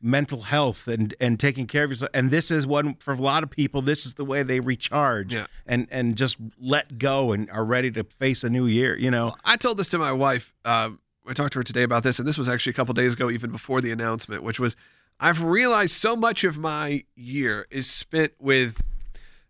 mental 0.00 0.42
health 0.42 0.88
and 0.88 1.14
and 1.20 1.38
taking 1.38 1.66
care 1.66 1.84
of 1.84 1.90
yourself. 1.90 2.10
And 2.14 2.30
this 2.30 2.50
is 2.50 2.66
one 2.66 2.94
for 2.94 3.12
a 3.12 3.18
lot 3.18 3.42
of 3.42 3.50
people. 3.50 3.82
This 3.82 4.06
is 4.06 4.14
the 4.14 4.24
way 4.24 4.42
they 4.42 4.60
recharge 4.60 5.34
yeah. 5.34 5.46
and 5.66 5.86
and 5.90 6.16
just 6.16 6.38
let 6.58 6.98
go 6.98 7.32
and 7.32 7.50
are 7.50 7.64
ready 7.64 7.90
to 7.92 8.04
face 8.04 8.44
a 8.44 8.50
new 8.50 8.66
year. 8.66 8.96
You 8.96 9.10
know, 9.10 9.26
well, 9.26 9.38
I 9.44 9.56
told 9.56 9.76
this 9.76 9.90
to 9.90 9.98
my 9.98 10.12
wife. 10.12 10.52
Uh, 10.64 10.90
I 11.26 11.34
talked 11.34 11.52
to 11.52 11.58
her 11.58 11.62
today 11.64 11.82
about 11.82 12.04
this, 12.04 12.18
and 12.18 12.26
this 12.26 12.38
was 12.38 12.48
actually 12.48 12.70
a 12.70 12.74
couple 12.74 12.94
days 12.94 13.12
ago, 13.12 13.30
even 13.30 13.50
before 13.50 13.82
the 13.82 13.92
announcement, 13.92 14.42
which 14.42 14.58
was 14.58 14.76
I've 15.20 15.42
realized 15.42 15.94
so 15.94 16.14
much 16.14 16.44
of 16.44 16.58
my 16.58 17.04
year 17.16 17.66
is 17.70 17.90
spent 17.90 18.32
with 18.38 18.80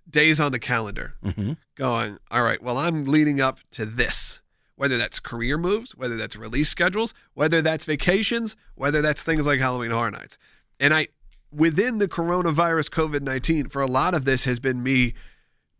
days 0.08 0.40
on 0.40 0.52
the 0.52 0.58
calendar 0.58 1.14
mm-hmm. 1.22 1.52
going, 1.75 2.18
all 2.30 2.42
right, 2.42 2.62
well, 2.62 2.78
I'm 2.78 3.04
leading 3.04 3.40
up 3.40 3.60
to 3.72 3.84
this. 3.84 4.40
Whether 4.76 4.96
that's 4.96 5.18
career 5.18 5.58
moves, 5.58 5.96
whether 5.96 6.16
that's 6.16 6.37
release 6.37 6.68
schedules, 6.68 7.12
whether 7.34 7.60
that's 7.60 7.84
vacations, 7.84 8.54
whether 8.76 9.02
that's 9.02 9.25
things 9.25 9.44
like 9.44 9.58
Halloween 9.58 9.90
Horror 9.90 10.12
Nights. 10.12 10.38
And 10.78 10.94
I, 10.94 11.08
within 11.52 11.98
the 11.98 12.06
coronavirus 12.06 12.88
COVID 12.90 13.22
19, 13.22 13.70
for 13.70 13.82
a 13.82 13.88
lot 13.88 14.14
of 14.14 14.25
this 14.25 14.44
has 14.44 14.60
been 14.60 14.80
me 14.80 15.14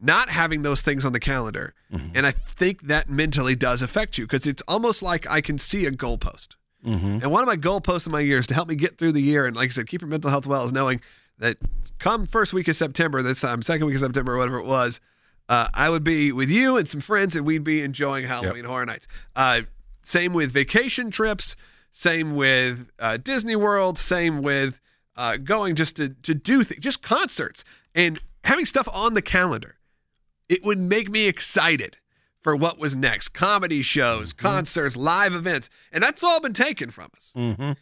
not 0.00 0.28
having 0.30 0.62
those 0.62 0.83
things 0.83 1.04
on 1.04 1.12
the 1.12 1.21
calendar. 1.21 1.75
Mm-hmm. 1.92 2.09
And 2.16 2.26
I 2.26 2.33
think 2.33 2.83
that 2.83 3.09
mentally 3.09 3.54
does 3.54 3.83
affect 3.83 4.18
you 4.18 4.25
because 4.25 4.47
it's 4.47 4.62
almost 4.66 5.00
like 5.00 5.30
I 5.30 5.40
can 5.40 5.59
see 5.59 5.87
a 5.87 5.92
goalpost. 5.92 6.57
Mm-hmm. 6.85 7.18
And 7.23 7.30
one 7.30 7.42
of 7.42 7.47
my 7.47 7.56
goalposts 7.56 8.06
in 8.06 8.12
my 8.12 8.20
year 8.20 8.38
is 8.38 8.47
to 8.49 8.54
help 8.54 8.68
me 8.68 8.75
get 8.75 8.99
through 8.99 9.12
the 9.12 9.23
year. 9.23 9.47
And 9.47 9.56
like 9.56 9.70
I 9.70 9.73
said, 9.73 9.87
keep 9.88 10.00
your 10.00 10.08
mental 10.08 10.30
health 10.30 10.47
well 10.47 10.64
is 10.64 10.73
knowing 10.73 11.00
that 11.38 11.56
come 11.99 12.26
first 12.26 12.52
week 12.52 12.68
of 12.68 12.76
September, 12.76 13.23
this 13.23 13.40
time, 13.40 13.62
second 13.62 13.87
week 13.87 13.97
of 13.97 14.00
September, 14.00 14.37
whatever 14.37 14.58
it 14.58 14.66
was, 14.66 15.00
uh, 15.49 15.68
I 15.75 15.88
would 15.90 16.04
be 16.04 16.30
with 16.30 16.50
you 16.50 16.76
and 16.76 16.88
some 16.88 17.00
friends, 17.00 17.35
and 17.35 17.47
we'd 17.47 17.64
be 17.64 17.80
enjoying 17.80 18.26
Halloween 18.26 18.64
Horror 18.64 18.87
Nights. 18.87 19.08
Uh, 19.35 19.62
same 20.02 20.32
with 20.32 20.52
vacation 20.52 21.11
trips. 21.11 21.56
Same 21.90 22.35
with 22.35 22.90
uh, 22.99 23.16
Disney 23.16 23.56
World. 23.56 23.99
Same 23.99 24.42
with 24.42 24.80
uh, 25.16 25.38
going 25.38 25.75
just 25.75 25.97
to 25.97 26.11
to 26.11 26.35
do 26.35 26.64
things, 26.64 26.80
just 26.80 27.02
concerts 27.02 27.64
and 27.94 28.20
having 28.44 28.66
stuff 28.66 28.88
on 28.92 29.14
the 29.14 29.23
calendar. 29.23 29.76
It 30.49 30.61
would 30.64 30.78
make 30.78 31.11
me 31.11 31.26
excited 31.28 31.97
for 32.49 32.57
what 32.57 32.78
was 32.78 32.97
next: 32.97 33.35
comedy 33.35 33.83
shows, 33.83 34.33
concerts, 34.33 34.97
live 34.97 35.35
events, 35.35 35.69
and 35.93 36.02
that's 36.02 36.25
all 36.25 36.40
been 36.40 36.55
taken 36.55 36.88
from 36.88 37.11
us. 37.14 37.35
Mm-hmm. 37.37 37.73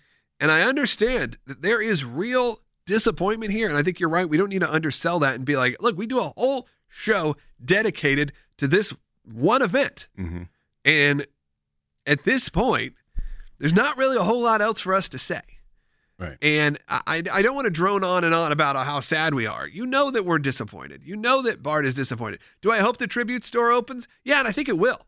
And 0.40 0.50
I 0.50 0.62
understand 0.62 1.38
that 1.46 1.62
there 1.62 1.80
is 1.80 2.04
real 2.04 2.58
disappointment 2.85 3.52
here. 3.52 3.68
And 3.68 3.76
I 3.76 3.85
think 3.85 4.00
you're 4.00 4.08
right. 4.08 4.28
We 4.28 4.37
don't 4.37 4.49
need 4.49 4.62
to 4.62 4.73
undersell 4.73 5.20
that 5.20 5.37
and 5.37 5.44
be 5.44 5.56
like, 5.56 5.80
look, 5.80 5.96
we 5.96 6.08
do 6.08 6.18
a 6.18 6.32
whole 6.37 6.66
show 6.88 7.37
dedicated 7.64 8.32
to 8.56 8.66
this 8.66 8.92
one 9.23 9.62
event. 9.62 10.08
Mm-hmm. 10.18 10.42
And 10.85 11.26
at 12.04 12.25
this 12.25 12.49
point, 12.49 12.94
there's 13.61 13.73
not 13.73 13.96
really 13.96 14.16
a 14.16 14.25
whole 14.25 14.42
lot 14.42 14.61
else 14.61 14.80
for 14.80 14.94
us 14.94 15.08
to 15.11 15.18
say. 15.18 15.42
Right. 16.18 16.38
And 16.40 16.78
I, 16.88 17.23
I 17.30 17.42
don't 17.42 17.54
want 17.54 17.66
to 17.66 17.70
drone 17.70 18.02
on 18.02 18.25
and 18.25 18.32
on 18.35 18.50
about 18.50 18.75
how 18.87 19.00
sad 19.00 19.35
we 19.35 19.46
are. 19.46 19.68
You 19.68 19.85
know 19.85 20.11
that 20.11 20.25
we're 20.25 20.38
disappointed. 20.38 21.02
You 21.04 21.14
know 21.14 21.42
that 21.42 21.62
Bart 21.62 21.85
is 21.85 21.92
disappointed. 21.92 22.40
Do 22.62 22.73
I 22.73 22.78
hope 22.78 22.96
the 22.96 23.06
tribute 23.06 23.44
store 23.44 23.70
opens? 23.70 24.08
Yeah, 24.25 24.38
and 24.38 24.49
I 24.49 24.52
think 24.52 24.68
it 24.70 24.78
will. 24.78 25.02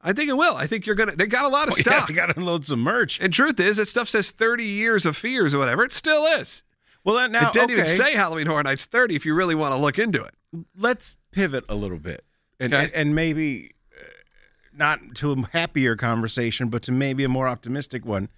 I 0.00 0.12
think 0.12 0.28
it 0.28 0.36
will. 0.36 0.54
I 0.54 0.66
think 0.66 0.86
you're 0.86 0.94
gonna. 0.94 1.16
They 1.16 1.26
got 1.26 1.44
a 1.46 1.48
lot 1.48 1.66
of 1.66 1.74
Oh, 1.74 1.76
yeah, 1.86 1.96
stock. 1.98 2.08
you 2.10 2.14
got 2.14 2.26
to 2.26 2.38
unload 2.38 2.64
some 2.64 2.80
merch. 2.80 3.18
And 3.20 3.32
truth 3.32 3.58
is, 3.58 3.78
that 3.78 3.86
stuff 3.86 4.08
says 4.08 4.30
30 4.30 4.62
years 4.62 5.04
of 5.06 5.16
fears 5.16 5.54
or 5.54 5.58
whatever. 5.58 5.82
It 5.82 5.92
still 5.92 6.24
is. 6.26 6.62
Well, 7.02 7.28
now 7.28 7.48
it 7.48 7.52
didn't 7.52 7.70
okay, 7.70 7.72
even 7.80 7.84
say 7.86 8.14
Halloween 8.14 8.46
Horror 8.46 8.62
Nights 8.62 8.84
30 8.84 9.14
if 9.16 9.26
you 9.26 9.34
really 9.34 9.54
want 9.54 9.72
to 9.72 9.76
look 9.78 9.98
into 9.98 10.22
it. 10.22 10.34
let's 10.78 11.16
pivot 11.32 11.64
a 11.68 11.74
little 11.74 11.98
bit, 11.98 12.24
and 12.60 12.72
Okay. 12.72 12.84
and, 12.84 12.94
and 12.94 13.14
maybe 13.14 13.72
uh, 13.98 14.04
not 14.72 15.00
to 15.16 15.32
a 15.32 15.46
happier 15.58 15.96
conversation, 15.96 16.68
but 16.68 16.82
to 16.84 16.92
maybe 16.92 17.24
a 17.24 17.28
more 17.28 17.48
optimistic 17.48 18.04
one. 18.06 18.28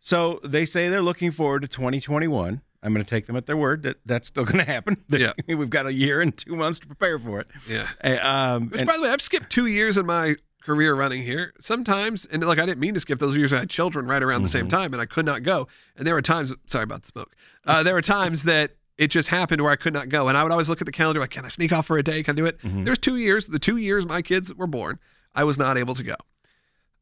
So 0.00 0.40
they 0.44 0.64
say 0.64 0.88
they're 0.88 1.02
looking 1.02 1.30
forward 1.30 1.62
to 1.62 1.68
2021. 1.68 2.60
I'm 2.82 2.92
going 2.92 3.04
to 3.04 3.08
take 3.08 3.26
them 3.26 3.34
at 3.36 3.46
their 3.46 3.56
word 3.56 3.82
that 3.82 3.96
that's 4.06 4.28
still 4.28 4.44
going 4.44 4.58
to 4.58 4.64
happen. 4.64 5.02
Yeah. 5.08 5.32
we've 5.48 5.70
got 5.70 5.86
a 5.86 5.92
year 5.92 6.20
and 6.20 6.36
two 6.36 6.54
months 6.54 6.78
to 6.80 6.86
prepare 6.86 7.18
for 7.18 7.40
it. 7.40 7.48
Yeah. 7.68 7.88
Uh, 8.04 8.18
um, 8.56 8.68
Which, 8.68 8.80
and- 8.80 8.86
by 8.88 8.96
the 8.96 9.02
way, 9.02 9.10
I've 9.10 9.22
skipped 9.22 9.50
two 9.50 9.66
years 9.66 9.96
in 9.96 10.06
my 10.06 10.36
career 10.62 10.94
running 10.94 11.22
here. 11.22 11.52
Sometimes, 11.58 12.26
and 12.26 12.44
like 12.44 12.58
I 12.58 12.66
didn't 12.66 12.80
mean 12.80 12.94
to 12.94 13.00
skip 13.00 13.18
those 13.18 13.36
years. 13.36 13.52
I 13.52 13.58
had 13.60 13.70
children 13.70 14.06
right 14.06 14.22
around 14.22 14.42
the 14.42 14.48
same 14.48 14.62
Mm-hmm. 14.68 14.76
time, 14.76 14.92
and 14.92 15.00
I 15.02 15.06
could 15.06 15.24
not 15.26 15.42
go. 15.42 15.66
And 15.96 16.06
there 16.06 16.14
were 16.14 16.22
times. 16.22 16.52
Sorry 16.66 16.84
about 16.84 17.02
the 17.02 17.08
smoke. 17.08 17.34
Uh, 17.64 17.82
there 17.82 17.94
were 17.94 18.02
times 18.02 18.44
that 18.44 18.76
it 18.98 19.08
just 19.08 19.28
happened 19.30 19.62
where 19.62 19.70
I 19.72 19.76
could 19.76 19.92
not 19.94 20.08
go, 20.08 20.28
and 20.28 20.36
I 20.36 20.42
would 20.42 20.52
always 20.52 20.68
look 20.68 20.80
at 20.80 20.86
the 20.86 20.92
calendar 20.92 21.20
like, 21.20 21.30
can 21.30 21.44
I 21.44 21.48
sneak 21.48 21.72
off 21.72 21.86
for 21.86 21.98
a 21.98 22.02
day? 22.02 22.22
Can 22.22 22.34
I 22.34 22.36
do 22.36 22.46
it? 22.46 22.60
Mm-hmm. 22.60 22.84
There's 22.84 22.98
two 22.98 23.16
years. 23.16 23.46
The 23.46 23.58
two 23.58 23.76
years 23.76 24.06
my 24.06 24.22
kids 24.22 24.52
were 24.54 24.66
born, 24.66 24.98
I 25.34 25.44
was 25.44 25.58
not 25.58 25.76
able 25.76 25.94
to 25.94 26.02
go. 26.04 26.14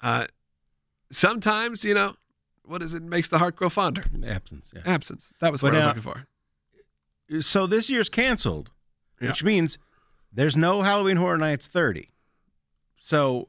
Uh, 0.02 0.26
sometimes, 1.10 1.84
you 1.84 1.94
know, 1.94 2.14
what 2.64 2.82
is 2.82 2.94
it 2.94 3.02
makes 3.02 3.28
the 3.28 3.38
heart 3.38 3.56
grow 3.56 3.68
fonder? 3.68 4.02
absence. 4.26 4.70
Yeah. 4.74 4.82
Absence. 4.84 5.32
That 5.40 5.52
was 5.52 5.62
what 5.62 5.72
I 5.74 5.78
was 5.78 5.86
looking 5.86 6.02
for. 6.02 6.26
So 7.40 7.66
this 7.66 7.88
year's 7.90 8.08
canceled, 8.08 8.70
Yeah. 9.20 9.28
which 9.28 9.42
means 9.42 9.78
there's 10.32 10.56
no 10.56 10.82
Halloween 10.82 11.16
Horror 11.16 11.38
Nights 11.38 11.66
30. 11.66 12.10
So 12.96 13.48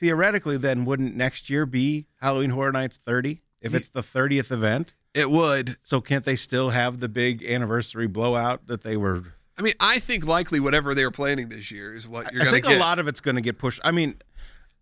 theoretically, 0.00 0.56
then 0.56 0.84
wouldn't 0.84 1.14
next 1.16 1.48
year 1.50 1.66
be 1.66 2.06
Halloween 2.20 2.50
Horror 2.50 2.72
Nights 2.72 2.96
30 2.96 3.42
if 3.62 3.74
it's 3.74 3.88
the 3.88 4.02
30th 4.02 4.50
event? 4.50 4.94
It 5.14 5.30
would. 5.30 5.76
So 5.82 6.00
can't 6.00 6.24
they 6.24 6.36
still 6.36 6.70
have 6.70 7.00
the 7.00 7.08
big 7.08 7.44
anniversary 7.44 8.06
blowout 8.06 8.66
that 8.66 8.82
they 8.82 8.96
were? 8.96 9.24
I 9.58 9.62
mean, 9.62 9.74
I 9.78 9.98
think 9.98 10.26
likely 10.26 10.58
whatever 10.60 10.94
they 10.94 11.04
were 11.04 11.10
planning 11.10 11.48
this 11.50 11.70
year 11.70 11.92
is 11.94 12.08
what 12.08 12.32
you're 12.32 12.42
I 12.42 12.44
going 12.46 12.54
think 12.54 12.64
to 12.64 12.70
get. 12.72 12.78
a 12.78 12.80
lot 12.80 12.98
of 12.98 13.06
it's 13.06 13.20
going 13.20 13.34
to 13.36 13.42
get 13.42 13.58
pushed. 13.58 13.80
I 13.84 13.90
mean, 13.90 14.16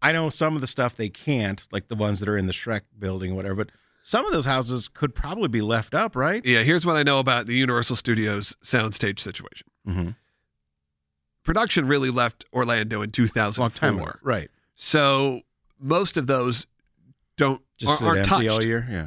I 0.03 0.13
know 0.13 0.31
some 0.31 0.55
of 0.55 0.61
the 0.61 0.67
stuff 0.67 0.97
they 0.97 1.09
can't, 1.09 1.63
like 1.73 1.89
the 1.89 1.95
ones 1.95 2.21
that 2.21 2.29
are 2.29 2.37
in 2.37 2.47
the 2.47 2.53
Shrek 2.53 2.83
building 2.99 3.33
or 3.33 3.35
whatever, 3.35 3.55
but 3.57 3.71
some 4.03 4.25
of 4.25 4.33
those 4.33 4.47
houses 4.47 4.89
could 4.89 5.15
probably 5.15 5.49
be 5.49 5.61
left 5.61 5.95
up, 5.95 6.17
right? 6.17 6.45
Yeah, 6.45 6.63
here's 6.63 6.87
what 6.87 6.97
I 6.97 7.03
know 7.03 7.19
about 7.19 7.47
the 7.47 7.55
Universal 7.55 7.97
Studios 7.97 8.57
soundstage 8.65 9.19
situation. 9.19 9.67
Mm-hmm. 9.87 10.11
Production 11.45 11.87
really 11.87 12.11
left 12.11 12.45
Orlando 12.53 12.97
in 13.03 13.09
Long 13.09 13.13
2004. 13.13 14.21
Right. 14.23 14.51
So 14.75 15.43
most 15.79 16.17
of 16.17 16.27
those 16.27 16.67
don't 17.37 17.63
Just 17.79 18.03
aren't, 18.03 18.19
aren't 18.19 18.33
empty 18.33 18.49
touched. 18.49 18.63
all 18.63 18.69
year. 18.69 18.87
Yeah. 18.91 19.07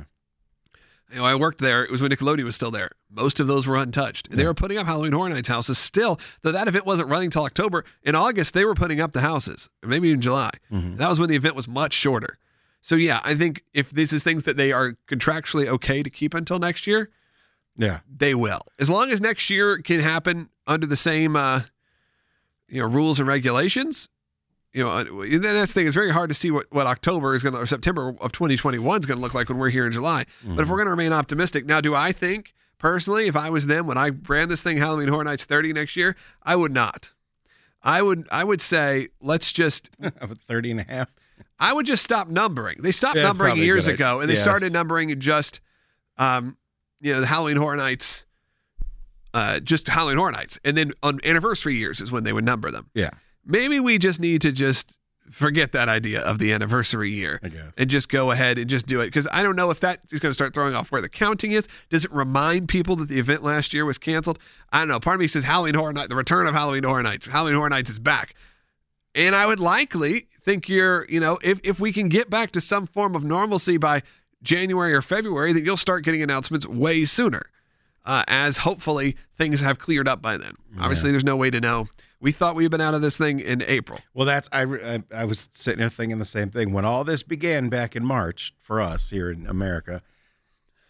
You 1.13 1.19
know, 1.19 1.25
I 1.25 1.35
worked 1.35 1.59
there. 1.59 1.83
It 1.83 1.91
was 1.91 2.01
when 2.01 2.09
Nickelodeon 2.11 2.43
was 2.43 2.55
still 2.55 2.71
there. 2.71 2.89
Most 3.11 3.39
of 3.39 3.45
those 3.47 3.67
were 3.67 3.75
untouched. 3.77 4.27
And 4.29 4.39
they 4.39 4.45
were 4.45 4.53
putting 4.55 4.77
up 4.79 4.87
Halloween 4.87 5.11
Horror 5.11 5.29
Nights 5.29 5.47
houses 5.47 5.77
still, 5.77 6.19
though 6.41 6.51
that 6.51 6.67
event 6.67 6.85
wasn't 6.87 7.09
running 7.09 7.29
till 7.29 7.43
October. 7.43 7.85
In 8.01 8.15
August, 8.15 8.53
they 8.55 8.65
were 8.65 8.73
putting 8.73 8.99
up 8.99 9.11
the 9.11 9.21
houses, 9.21 9.69
maybe 9.85 10.11
in 10.11 10.21
July. 10.21 10.49
Mhm. 10.71 10.97
That 10.97 11.09
was 11.09 11.19
when 11.19 11.29
the 11.29 11.35
event 11.35 11.55
was 11.55 11.67
much 11.67 11.93
shorter. 11.93 12.39
So, 12.81 12.95
yeah, 12.95 13.21
I 13.23 13.35
think 13.35 13.63
if 13.73 13.91
this 13.91 14.11
is 14.11 14.23
things 14.23 14.43
that 14.43 14.57
they 14.57 14.71
are 14.71 14.97
contractually 15.07 15.67
okay 15.67 16.01
to 16.03 16.09
keep 16.09 16.33
until 16.33 16.57
next 16.59 16.87
year, 16.87 17.11
Yeah. 17.77 17.99
they 18.11 18.33
will. 18.35 18.61
As 18.79 18.89
long 18.89 19.11
as 19.11 19.21
next 19.21 19.49
year 19.49 19.77
can 19.77 19.99
happen 19.99 20.49
under 20.65 20.87
the 20.87 20.95
same, 20.95 21.35
uh, 21.35 21.61
you 22.67 22.81
know, 22.81 22.87
rules 22.87 23.19
and 23.19 23.27
regulations. 23.27 24.09
You 24.73 24.83
know, 24.85 25.03
that's 25.39 25.73
the 25.73 25.79
thing. 25.81 25.85
It's 25.87 25.93
very 25.95 26.09
hard 26.11 26.29
to 26.31 26.33
see 26.33 26.49
what, 26.49 26.65
what 26.71 26.87
October 26.87 27.35
is 27.35 27.43
going 27.43 27.53
to, 27.53 27.59
or 27.61 27.65
September 27.67 28.15
of 28.19 28.31
2021 28.31 28.99
is 28.99 29.05
going 29.05 29.17
to 29.17 29.21
look 29.21 29.35
like 29.35 29.47
when 29.47 29.59
we're 29.59 29.69
here 29.69 29.85
in 29.85 29.91
July. 29.91 30.25
But 30.43 30.63
if 30.63 30.67
we're 30.69 30.77
going 30.77 30.87
to 30.87 30.91
remain 30.91 31.13
optimistic, 31.13 31.65
now, 31.67 31.79
do 31.79 31.93
I 31.93 32.11
think 32.11 32.53
personally, 32.79 33.27
if 33.27 33.35
I 33.35 33.51
was 33.51 33.67
them 33.67 33.85
when 33.85 33.97
I 33.99 34.09
ran 34.27 34.49
this 34.49 34.63
thing 34.63 34.77
Halloween 34.77 35.09
Horror 35.09 35.25
Nights 35.25 35.45
30 35.45 35.73
next 35.73 35.95
year, 35.95 36.15
I 36.41 36.55
would 36.55 36.73
not. 36.73 37.13
I 37.83 38.01
would, 38.01 38.27
I 38.31 38.43
would 38.43 38.61
say, 38.61 39.09
let's 39.21 39.51
just 39.51 39.89
Of 40.19 40.31
a 40.31 40.35
30 40.35 40.71
and 40.71 40.79
a 40.79 40.83
half. 40.83 41.13
I 41.59 41.71
would 41.73 41.85
just 41.85 42.03
stop 42.03 42.27
numbering. 42.27 42.77
They 42.81 42.91
stopped 42.91 43.15
Yeah, 43.17 43.23
numbering 43.23 43.57
years 43.57 43.85
good 43.85 43.95
ago, 43.95 44.21
and 44.21 44.29
they 44.29 44.33
idea. 44.33 44.41
started 44.43 44.73
numbering 44.73 45.19
just, 45.19 45.59
um, 46.17 46.57
you 46.99 47.13
know, 47.13 47.19
the 47.19 47.27
Halloween 47.27 47.57
Horror 47.57 47.75
Nights, 47.75 48.25
uh, 49.35 49.59
just 49.59 49.87
Halloween 49.87 50.17
Horror 50.17 50.31
Nights, 50.31 50.59
and 50.65 50.75
then 50.77 50.93
on 51.03 51.19
anniversary 51.23 51.75
years 51.75 52.01
is 52.01 52.11
when 52.11 52.23
they 52.23 52.33
would 52.33 52.45
number 52.45 52.71
them. 52.71 52.89
Yeah. 52.93 53.11
Maybe 53.45 53.79
we 53.79 53.97
just 53.97 54.19
need 54.19 54.41
to 54.41 54.51
just 54.51 54.99
forget 55.31 55.71
that 55.71 55.89
idea 55.89 56.21
of 56.21 56.37
the 56.37 56.51
anniversary 56.51 57.09
year 57.09 57.39
and 57.77 57.89
just 57.89 58.09
go 58.09 58.31
ahead 58.31 58.57
and 58.57 58.69
just 58.69 58.85
do 58.85 59.01
it 59.01 59.05
because 59.05 59.27
I 59.31 59.41
don't 59.41 59.55
know 59.55 59.71
if 59.71 59.79
that 59.79 60.01
is 60.11 60.19
going 60.19 60.29
to 60.29 60.33
start 60.33 60.53
throwing 60.53 60.75
off 60.75 60.91
where 60.91 61.01
the 61.01 61.09
counting 61.09 61.53
is. 61.53 61.67
Does 61.89 62.05
it 62.05 62.11
remind 62.11 62.67
people 62.67 62.95
that 62.97 63.07
the 63.09 63.19
event 63.19 63.41
last 63.41 63.73
year 63.73 63.85
was 63.85 63.97
canceled? 63.97 64.37
I 64.71 64.79
don't 64.79 64.89
know. 64.89 64.99
Part 64.99 65.15
of 65.15 65.21
me 65.21 65.27
says 65.27 65.45
Halloween 65.45 65.75
Horror 65.75 65.93
Night, 65.93 66.09
the 66.09 66.15
return 66.15 66.45
of 66.45 66.53
Halloween 66.53 66.83
Horror 66.83 67.03
Nights. 67.03 67.25
Halloween 67.27 67.55
Horror 67.55 67.69
Nights 67.69 67.89
is 67.89 67.99
back. 67.99 68.35
And 69.15 69.35
I 69.35 69.45
would 69.45 69.59
likely 69.59 70.27
think 70.41 70.67
you're, 70.67 71.05
you 71.07 71.19
know, 71.19 71.39
if, 71.43 71.59
if 71.63 71.79
we 71.79 71.91
can 71.91 72.09
get 72.09 72.29
back 72.29 72.51
to 72.51 72.61
some 72.61 72.85
form 72.85 73.15
of 73.15 73.23
normalcy 73.23 73.77
by 73.77 74.01
January 74.41 74.93
or 74.93 75.01
February, 75.01 75.53
that 75.53 75.63
you'll 75.63 75.77
start 75.77 76.03
getting 76.03 76.21
announcements 76.21 76.67
way 76.67 77.05
sooner, 77.05 77.43
uh, 78.05 78.23
as 78.27 78.57
hopefully 78.57 79.15
things 79.35 79.61
have 79.61 79.79
cleared 79.79 80.07
up 80.07 80.21
by 80.21 80.35
then. 80.37 80.55
Obviously, 80.79 81.11
there's 81.11 81.23
no 81.23 81.35
way 81.37 81.49
to 81.49 81.61
know. 81.61 81.87
We 82.23 82.31
thought 82.31 82.55
we'd 82.55 82.71
been 82.71 82.79
out 82.81 82.93
of 82.93 83.01
this 83.01 83.17
thing 83.17 83.39
in 83.41 83.61
April. 83.63 83.99
Well, 84.13 84.25
that's 84.25 84.47
I, 84.51 84.63
I. 84.63 85.03
I 85.13 85.25
was 85.25 85.49
sitting 85.51 85.79
there 85.79 85.89
thinking 85.89 86.17
the 86.19 86.25
same 86.25 86.49
thing 86.49 86.71
when 86.71 86.85
all 86.85 87.03
this 87.03 87.21
began 87.21 87.67
back 87.69 87.95
in 87.97 88.05
March 88.05 88.53
for 88.59 88.79
us 88.81 89.09
here 89.09 89.29
in 89.29 89.45
America. 89.45 90.01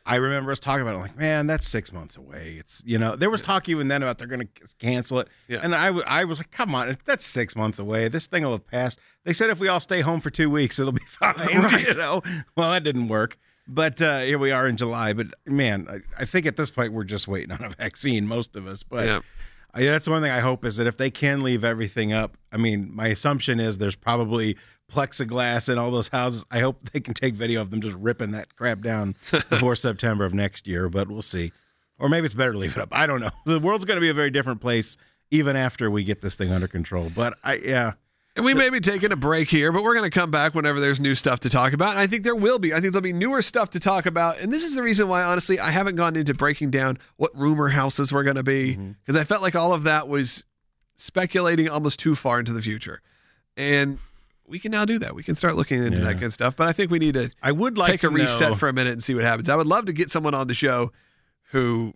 I 0.06 0.18
remember 0.18 0.52
us 0.52 0.60
talking 0.60 0.82
about 0.82 0.96
it 0.96 1.00
like, 1.00 1.18
man, 1.18 1.48
that's 1.48 1.66
six 1.68 1.92
months 1.94 2.18
away. 2.18 2.58
It's 2.60 2.84
you 2.86 3.00
know 3.00 3.16
there 3.16 3.30
was 3.30 3.42
talk 3.42 3.68
even 3.68 3.88
then 3.88 4.04
about 4.04 4.18
they're 4.20 4.28
going 4.28 4.42
to 4.48 4.76
cancel 4.78 5.20
it, 5.20 5.28
Yeah. 5.48 5.62
and 5.64 5.74
I, 5.74 5.88
w- 5.88 6.04
I 6.06 6.26
was 6.26 6.40
like, 6.40 6.52
come 6.52 6.76
on, 6.76 6.98
that's 7.06 7.26
six 7.26 7.56
months 7.56 7.80
away. 7.80 8.10
This 8.10 8.28
thing 8.28 8.44
will 8.44 8.52
have 8.52 8.68
passed. 8.68 9.00
They 9.24 9.32
said 9.34 9.50
if 9.50 9.60
we 9.60 9.70
all 9.70 9.80
stay 9.80 10.02
home 10.02 10.20
for 10.20 10.30
two 10.30 10.50
weeks, 10.50 10.78
it'll 10.78 10.92
be 10.92 11.02
fine. 11.08 11.34
Right. 11.38 11.88
You 11.88 11.94
know, 11.96 12.22
well 12.56 12.72
that 12.72 12.84
didn't 12.84 13.08
work. 13.08 13.38
But 13.66 14.02
uh, 14.02 14.20
here 14.20 14.38
we 14.38 14.52
are 14.52 14.68
in 14.68 14.76
July. 14.78 15.14
But 15.14 15.28
man, 15.46 15.88
I, 15.90 16.22
I 16.22 16.26
think 16.26 16.46
at 16.46 16.58
this 16.58 16.70
point 16.70 16.92
we're 16.92 17.06
just 17.06 17.28
waiting 17.30 17.54
on 17.54 17.64
a 17.64 17.70
vaccine, 17.70 18.28
most 18.28 18.58
of 18.58 18.68
us. 18.68 18.84
But 18.84 19.06
Yeah. 19.08 19.20
I, 19.74 19.84
that's 19.84 20.06
the 20.06 20.12
one 20.12 20.22
thing 20.22 20.32
I 20.32 20.40
hope 20.40 20.66
is 20.66 20.78
that 20.78 20.88
if 20.88 20.98
they 20.98 21.10
can 21.10 21.42
leave 21.42 21.64
everything 21.64 22.14
up, 22.14 22.38
I 22.52 22.58
mean, 22.58 22.94
my 22.94 23.08
assumption 23.08 23.60
is 23.60 23.78
there's 23.78 23.96
probably 23.96 24.58
plexiglass 24.92 25.70
in 25.70 25.78
all 25.78 25.90
those 25.92 26.10
houses. 26.10 26.46
I 26.52 26.60
hope 26.60 26.90
they 26.92 27.00
can 27.00 27.14
take 27.14 27.34
video 27.34 27.62
of 27.62 27.72
them 27.72 27.82
just 27.82 27.96
ripping 27.96 28.32
that 28.32 28.56
crap 28.56 28.82
down 28.82 29.16
before 29.50 29.76
September 29.76 30.26
of 30.26 30.34
next 30.34 30.68
year, 30.68 30.90
but 30.90 31.10
we'll 31.10 31.22
see. 31.22 31.52
Or 32.00 32.10
maybe 32.10 32.26
it's 32.26 32.36
better 32.36 32.52
to 32.52 32.58
leave 32.58 32.76
it 32.76 32.82
up. 32.82 32.90
I 32.92 33.08
don't 33.08 33.20
know. 33.20 33.30
The 33.46 33.60
world's 33.60 33.86
going 33.86 33.98
to 33.98 34.02
be 34.02 34.10
a 34.10 34.14
very 34.14 34.30
different 34.30 34.62
place 34.62 34.98
even 35.32 35.56
after 35.56 35.90
we 35.90 36.04
get 36.04 36.22
this 36.22 36.36
thing 36.36 36.52
under 36.52 36.68
control. 36.68 37.12
But 37.14 37.38
I, 37.44 37.56
yeah, 37.56 37.94
And 38.36 38.44
we 38.44 38.56
may 38.56 38.72
be 38.72 38.80
taking 38.80 39.12
a 39.12 39.16
break 39.16 39.48
here, 39.50 39.72
but 39.72 39.84
we're 39.84 39.94
going 39.94 40.10
to 40.10 40.20
come 40.20 40.32
back 40.32 40.56
whenever 40.56 40.80
there's 40.80 41.00
new 41.00 41.14
stuff 41.14 41.42
to 41.42 41.50
talk 41.50 41.72
about. 41.72 41.92
And 41.92 42.00
I 42.00 42.08
think 42.08 42.24
there 42.24 42.36
will 42.36 42.58
be. 42.58 42.74
I 42.74 42.80
think 42.80 42.94
there'll 42.94 43.04
be 43.04 43.14
newer 43.14 43.44
stuff 43.44 43.70
to 43.72 43.80
talk 43.80 44.08
about. 44.08 44.42
And 44.42 44.52
this 44.52 44.64
is 44.64 44.76
the 44.76 44.82
reason 44.82 45.08
why, 45.08 45.22
honestly, 45.22 45.60
I 45.60 45.70
haven't 45.70 45.96
gone 45.96 46.16
into 46.16 46.34
breaking 46.34 46.72
down 46.72 46.98
what 47.18 47.30
rumor 47.36 47.70
houses 47.70 48.12
were 48.12 48.24
going 48.24 48.38
to 48.38 48.44
be 48.44 48.72
mm-hmm. 48.74 48.92
because 49.06 49.18
I 49.18 49.24
felt 49.24 49.44
like 49.44 49.56
all 49.56 49.72
of 49.72 49.84
that 49.84 50.08
was 50.08 50.46
speculating 50.96 51.70
almost 51.70 52.00
too 52.00 52.16
far 52.16 52.40
into 52.40 52.54
the 52.54 52.62
future. 52.62 53.02
And 53.56 54.00
we 54.48 54.58
can 54.58 54.72
now 54.72 54.86
do 54.86 54.98
that. 54.98 55.14
We 55.14 55.22
can 55.22 55.36
start 55.36 55.56
looking 55.56 55.84
into 55.84 56.00
Yeah. 56.00 56.06
that 56.06 56.14
kind 56.14 56.24
of 56.26 56.34
stuff. 56.34 56.56
But 56.56 56.68
I 56.68 56.74
think 56.74 56.90
we 56.90 56.98
need 56.98 57.14
to 57.14 57.30
I 57.44 57.52
would 57.52 57.78
like 57.78 57.92
take 57.92 58.04
a 58.04 58.08
to 58.08 58.14
reset 58.14 58.50
know- 58.50 58.56
for 58.56 58.68
a 58.68 58.74
minute 58.74 58.94
and 58.94 59.04
see 59.04 59.14
what 59.14 59.24
happens. 59.24 59.48
I 59.48 59.56
would 59.56 59.68
love 59.68 59.86
to 59.86 59.94
get 59.94 60.10
someone 60.10 60.34
on 60.34 60.48
the 60.48 60.56
show 60.56 60.92
who 61.52 61.94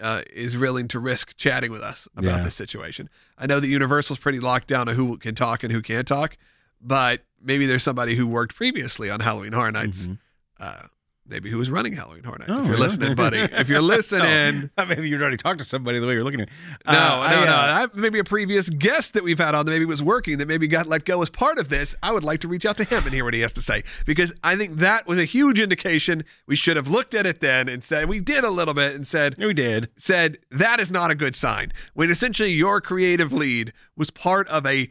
uh, 0.00 0.22
is 0.32 0.56
willing 0.56 0.88
to 0.88 0.98
risk 0.98 1.36
chatting 1.36 1.70
with 1.70 1.82
us 1.82 2.08
about 2.16 2.38
Yeah. 2.38 2.44
this 2.44 2.54
situation. 2.54 3.08
I 3.38 3.46
know 3.46 3.60
that 3.60 3.68
Universal's 3.68 4.18
pretty 4.18 4.40
locked 4.40 4.66
down 4.68 4.88
on 4.88 4.94
who 4.94 5.16
can 5.18 5.34
talk 5.34 5.62
and 5.62 5.72
who 5.72 5.82
can't 5.82 6.06
talk, 6.08 6.36
but 6.80 7.22
maybe 7.42 7.66
there's 7.66 7.82
somebody 7.82 8.14
who 8.14 8.26
worked 8.26 8.54
previously 8.54 9.10
on 9.10 9.20
Halloween 9.20 9.52
Horror 9.52 9.72
Nights. 9.72 10.08
Mhm. 10.08 10.18
Uh, 10.58 10.82
maybe 11.30 11.48
who 11.48 11.56
was 11.58 11.70
running 11.70 11.92
Halloween 11.94 12.24
Horror 12.24 12.38
Nights. 12.40 12.50
Oh, 12.50 12.58
if 12.60 12.66
you're 12.66 12.74
really? 12.74 12.86
listening, 12.88 13.14
buddy. 13.14 13.38
If 13.38 13.68
you're 13.68 13.80
listening. 13.96 14.70
Oh, 14.76 14.84
maybe 14.84 15.08
you'd 15.08 15.22
already 15.22 15.36
talked 15.36 15.58
to 15.58 15.64
somebody 15.64 15.98
the 16.00 16.06
way 16.06 16.14
you're 16.14 16.24
looking 16.24 16.40
at 16.40 16.48
me. 16.48 16.54
No, 16.86 16.92
Uh, 16.92 16.94
no, 16.94 17.20
I, 17.40 17.44
no. 17.44 17.52
uh, 17.52 17.88
I- 17.94 17.98
maybe 17.98 18.18
a 18.18 18.24
previous 18.24 18.68
guest 18.68 19.14
that 19.14 19.22
we've 19.24 19.38
had 19.38 19.54
on 19.54 19.64
that 19.66 19.72
maybe 19.72 19.84
was 19.86 20.02
working 20.02 20.38
that 20.38 20.48
maybe 20.48 20.66
got 20.68 20.86
let 20.86 21.04
go 21.04 21.22
as 21.22 21.30
part 21.30 21.58
of 21.58 21.68
this. 21.68 21.94
I 22.02 22.12
would 22.12 22.24
like 22.24 22.40
to 22.40 22.48
reach 22.48 22.66
out 22.66 22.76
to 22.78 22.84
him 22.84 23.04
and 23.04 23.14
hear 23.14 23.24
what 23.24 23.34
he 23.34 23.40
has 23.40 23.52
to 23.54 23.62
say 23.62 23.82
because 24.04 24.34
I 24.42 24.56
think 24.56 24.72
that 24.78 25.06
was 25.06 25.18
a 25.18 25.24
huge 25.24 25.60
indication. 25.60 26.24
We 26.46 26.56
should 26.56 26.76
have 26.76 26.88
looked 26.88 27.14
at 27.14 27.26
it 27.26 27.40
then 27.40 27.68
and 27.68 27.82
said 27.84 28.08
we 28.08 28.20
did 28.20 28.44
a 28.44 28.50
little 28.50 28.74
bit 28.74 28.94
and 28.94 29.06
said 29.06 29.36
We 29.38 29.54
did. 29.54 29.88
said 29.96 30.38
that 30.50 30.80
is 30.80 30.90
not 30.90 31.10
a 31.10 31.14
good 31.14 31.36
sign 31.36 31.72
when 31.94 32.10
essentially 32.10 32.50
your 32.50 32.80
creative 32.80 33.32
lead 33.32 33.72
was 33.96 34.10
part 34.10 34.48
of 34.48 34.66
a 34.66 34.88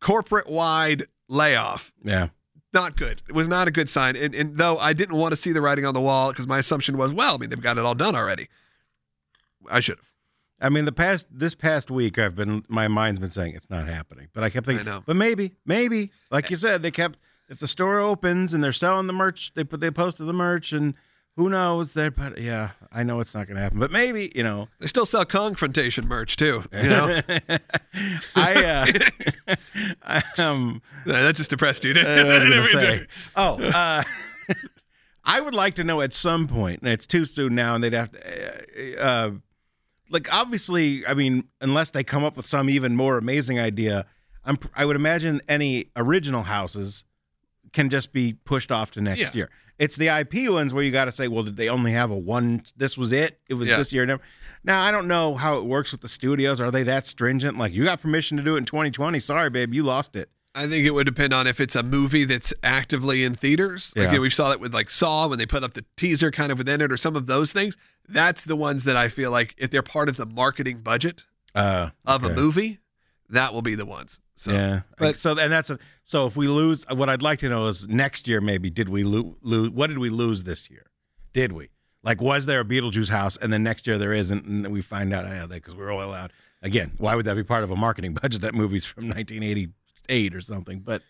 corporate 0.00 0.48
wide 0.48 1.02
layoff 1.28 1.92
Yeah. 2.04 2.28
Not 2.72 2.96
good. 2.96 3.22
It 3.28 3.34
was 3.34 3.48
not 3.48 3.68
a 3.68 3.70
good 3.70 3.88
sign. 3.88 4.16
And, 4.16 4.34
and 4.34 4.58
though 4.58 4.78
i 4.78 4.92
didn't 4.92 5.16
want 5.16 5.32
to 5.32 5.36
see 5.36 5.52
the 5.52 5.60
writing 5.60 5.84
on 5.86 5.94
the 5.94 6.00
wall 6.00 6.30
because 6.30 6.46
my 6.46 6.58
assumption 6.58 6.98
was 6.98 7.12
well 7.12 7.34
i 7.34 7.38
mean 7.38 7.50
they've 7.50 7.60
got 7.60 7.78
it 7.78 7.84
all 7.84 7.94
done 7.94 8.14
already. 8.14 8.48
I 9.70 9.80
should 9.80 9.98
have. 9.98 10.12
I 10.60 10.70
mean, 10.70 10.86
the 10.86 10.92
past 10.92 11.26
this 11.30 11.54
past 11.54 11.90
week, 11.90 12.18
I've 12.18 12.34
been 12.34 12.64
my 12.68 12.88
mind's 12.88 13.20
been 13.20 13.30
saying 13.30 13.54
it's 13.54 13.68
not 13.68 13.86
happening, 13.86 14.28
but 14.32 14.42
I 14.42 14.48
kept 14.48 14.66
thinking, 14.66 14.88
I 14.88 15.00
but 15.04 15.16
maybe, 15.16 15.56
maybe, 15.66 16.12
like 16.30 16.48
you 16.50 16.56
said, 16.56 16.82
they 16.82 16.90
kept 16.90 17.18
if 17.48 17.58
the 17.58 17.68
store 17.68 18.00
opens 18.00 18.54
and 18.54 18.64
they're 18.64 18.72
selling 18.72 19.06
the 19.06 19.12
merch, 19.12 19.52
they 19.54 19.64
put 19.64 19.80
they 19.80 19.90
posted 19.90 20.26
the 20.26 20.32
merch, 20.32 20.72
and 20.72 20.94
who 21.36 21.48
knows? 21.50 21.92
But 21.94 22.38
yeah, 22.38 22.70
I 22.90 23.02
know 23.02 23.20
it's 23.20 23.34
not 23.34 23.46
going 23.46 23.56
to 23.56 23.62
happen, 23.62 23.78
but 23.78 23.90
maybe 23.90 24.32
you 24.34 24.42
know, 24.42 24.68
they 24.80 24.86
still 24.86 25.06
sell 25.06 25.24
confrontation 25.24 26.08
merch 26.08 26.36
too 26.36 26.62
you 26.72 26.82
know 26.88 27.20
I 28.34 28.64
uh, 29.46 29.54
I, 30.02 30.22
um. 30.38 30.82
that 31.06 31.34
just 31.36 31.50
depressed 31.50 31.84
you 31.84 31.94
what 31.94 32.04
was 32.06 32.74
I 32.74 32.80
didn't? 32.80 33.06
Oh, 33.36 33.62
uh, 33.62 34.02
I 35.24 35.40
would 35.40 35.54
like 35.54 35.74
to 35.74 35.84
know 35.84 36.00
at 36.02 36.12
some 36.12 36.46
point, 36.46 36.80
and 36.82 36.88
it's 36.90 37.06
too 37.06 37.24
soon 37.24 37.54
now, 37.54 37.74
and 37.74 37.82
they'd 37.82 37.92
have 37.92 38.12
to, 38.12 38.98
uh, 38.98 39.02
uh, 39.04 39.30
like, 40.08 40.32
obviously, 40.32 41.04
I 41.04 41.14
mean, 41.14 41.48
unless 41.60 41.90
they 41.90 42.04
come 42.04 42.22
up 42.22 42.36
with 42.36 42.46
some 42.46 42.70
even 42.70 42.94
more 42.94 43.18
amazing 43.18 43.58
idea, 43.58 44.06
I'm, 44.44 44.56
I 44.76 44.84
would 44.84 44.94
imagine 44.94 45.40
any 45.48 45.90
original 45.96 46.44
houses 46.44 47.02
can 47.72 47.90
just 47.90 48.12
be 48.12 48.34
pushed 48.44 48.70
off 48.70 48.92
to 48.92 49.00
next 49.00 49.18
Yeah. 49.20 49.30
year. 49.34 49.50
It's 49.78 49.96
the 49.96 50.08
IP 50.08 50.50
ones 50.50 50.72
where 50.72 50.82
you 50.82 50.90
got 50.90 51.04
to 51.06 51.12
say, 51.12 51.28
well, 51.28 51.42
did 51.42 51.56
they 51.56 51.68
only 51.68 51.92
have 51.92 52.10
a 52.10 52.16
one? 52.16 52.62
This 52.76 52.96
was 52.96 53.12
it. 53.12 53.40
It 53.48 53.54
was 53.54 53.68
Yeah. 53.68 53.76
this 53.76 53.92
year. 53.92 54.06
Never. 54.06 54.22
Now 54.64 54.82
I 54.82 54.90
don't 54.90 55.06
know 55.06 55.34
how 55.34 55.58
it 55.58 55.64
works 55.64 55.92
with 55.92 56.00
the 56.00 56.08
studios. 56.08 56.60
Are 56.60 56.70
they 56.70 56.82
that 56.84 57.06
stringent? 57.06 57.58
Like, 57.58 57.72
you 57.72 57.84
got 57.84 58.00
permission 58.00 58.36
to 58.38 58.42
do 58.42 58.54
it 58.54 58.58
in 58.58 58.64
2020. 58.64 59.20
Sorry, 59.20 59.50
babe, 59.50 59.74
you 59.74 59.82
lost 59.82 60.16
it. 60.16 60.30
I 60.54 60.66
think 60.66 60.86
it 60.86 60.94
would 60.94 61.04
depend 61.06 61.34
on 61.34 61.46
if 61.46 61.60
it's 61.60 61.76
a 61.76 61.82
movie 61.82 62.24
that's 62.24 62.54
actively 62.62 63.22
in 63.24 63.34
theaters. 63.34 63.92
Like 63.94 64.04
Yeah. 64.04 64.10
you 64.12 64.16
know, 64.18 64.22
we 64.22 64.30
saw 64.30 64.48
that 64.48 64.58
with 64.60 64.72
like 64.72 64.88
Saw 64.88 65.28
when 65.28 65.38
they 65.38 65.44
put 65.44 65.62
up 65.62 65.74
the 65.74 65.84
teaser 65.98 66.30
kind 66.30 66.50
of 66.50 66.56
within 66.56 66.80
it 66.80 66.90
or 66.90 66.96
some 66.96 67.14
of 67.14 67.26
those 67.26 67.52
things. 67.52 67.76
That's 68.08 68.44
the 68.46 68.56
ones 68.56 68.84
that 68.84 68.96
I 68.96 69.08
feel 69.08 69.30
like 69.30 69.54
if 69.58 69.70
they're 69.70 69.82
part 69.82 70.08
of 70.08 70.16
the 70.16 70.24
marketing 70.26 70.78
budget 70.78 71.24
Uh, 71.54 71.90
of 72.06 72.24
a 72.24 72.30
movie, 72.34 72.78
that 73.30 73.52
will 73.52 73.62
be 73.62 73.74
the 73.74 73.86
ones. 73.86 74.20
So 74.34 74.52
yeah, 74.52 74.80
but- 74.98 75.16
so 75.16 75.38
and 75.38 75.52
that's 75.52 75.70
a, 75.70 75.78
so 76.04 76.26
if 76.26 76.36
we 76.36 76.46
lose, 76.48 76.84
what 76.90 77.08
I'd 77.08 77.22
like 77.22 77.38
to 77.40 77.48
know 77.48 77.66
is 77.66 77.88
next 77.88 78.28
year 78.28 78.40
maybe 78.40 78.70
did 78.70 78.88
we 78.88 79.02
lose? 79.04 79.36
Lo- 79.42 79.70
what 79.70 79.86
did 79.88 79.98
we 79.98 80.10
lose 80.10 80.44
this 80.44 80.70
year? 80.70 80.86
Did 81.32 81.52
we 81.52 81.70
like 82.02 82.20
was 82.20 82.46
there 82.46 82.60
a 82.60 82.64
Beetlejuice 82.64 83.08
house 83.10 83.36
and 83.36 83.52
then 83.52 83.62
next 83.62 83.86
year 83.86 83.98
there 83.98 84.12
isn't, 84.12 84.44
and 84.44 84.64
then 84.64 84.72
we 84.72 84.82
find 84.82 85.12
out 85.14 85.24
oh, 85.26 85.28
yeah 85.32 85.46
because 85.46 85.74
we're 85.74 85.90
all 85.92 86.02
allowed 86.04 86.32
again. 86.62 86.92
Why 86.98 87.14
would 87.14 87.24
that 87.26 87.34
be 87.36 87.42
part 87.44 87.64
of 87.64 87.70
a 87.70 87.76
marketing 87.76 88.14
budget? 88.22 88.42
That 88.42 88.54
movie's 88.54 88.84
from 88.84 89.08
1988 89.08 90.34
or 90.34 90.40
something, 90.40 90.80
but. 90.80 91.02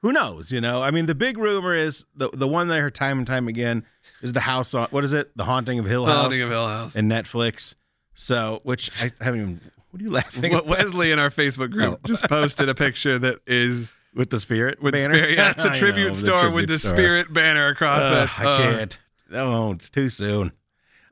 Who 0.00 0.10
knows? 0.10 0.50
You 0.50 0.60
know, 0.60 0.82
I 0.82 0.90
mean, 0.90 1.06
the 1.06 1.14
big 1.14 1.38
rumor 1.38 1.76
is 1.76 2.04
the 2.16 2.28
the 2.32 2.48
one 2.48 2.66
that 2.66 2.76
I 2.76 2.80
heard 2.80 2.92
time 2.92 3.18
and 3.18 3.26
time 3.26 3.46
again 3.46 3.84
is 4.20 4.32
the 4.32 4.40
house 4.40 4.74
on 4.74 4.88
what 4.90 5.04
is 5.04 5.12
it? 5.12 5.30
The 5.36 5.44
Haunting 5.44 5.78
of 5.78 5.84
Hill 5.86 6.06
House 6.06 6.16
Haunting 6.22 6.42
of 6.42 6.48
Hill 6.48 6.66
House. 6.66 6.96
and 6.96 7.08
Netflix. 7.08 7.76
So, 8.16 8.58
which 8.64 8.90
I 9.00 9.12
haven't 9.24 9.40
even. 9.40 9.60
What 9.92 10.00
are 10.00 10.04
you 10.04 10.10
laughing? 10.10 10.52
What 10.52 10.64
at? 10.64 10.66
Wesley 10.66 11.12
in 11.12 11.18
our 11.20 11.30
Facebook 11.30 11.70
group 11.70 12.00
Oh. 12.02 12.06
just 12.08 12.24
posted 12.28 12.68
a 12.68 12.74
picture 12.74 13.18
that 13.20 13.38
is 13.46 13.92
with 14.14 14.30
the 14.30 14.40
spirit 14.40 14.82
with 14.82 14.92
banner? 14.94 15.14
spirit. 15.14 15.36
Yeah, 15.36 15.50
it's 15.52 15.64
a 15.64 15.70
I 15.72 15.76
tribute 15.76 16.08
know, 16.08 16.12
store 16.14 16.44
with 16.44 16.52
tribute 16.52 16.66
the 16.68 16.78
store. 16.80 16.92
spirit 16.96 17.32
banner 17.32 17.68
across 17.68 18.02
Ugh, 18.02 18.28
it. 18.28 18.40
I 18.40 18.44
Uh, 18.44 18.58
can't. 18.58 18.98
No, 19.30 19.70
it's 19.72 19.88
too 19.90 20.08
soon. 20.08 20.52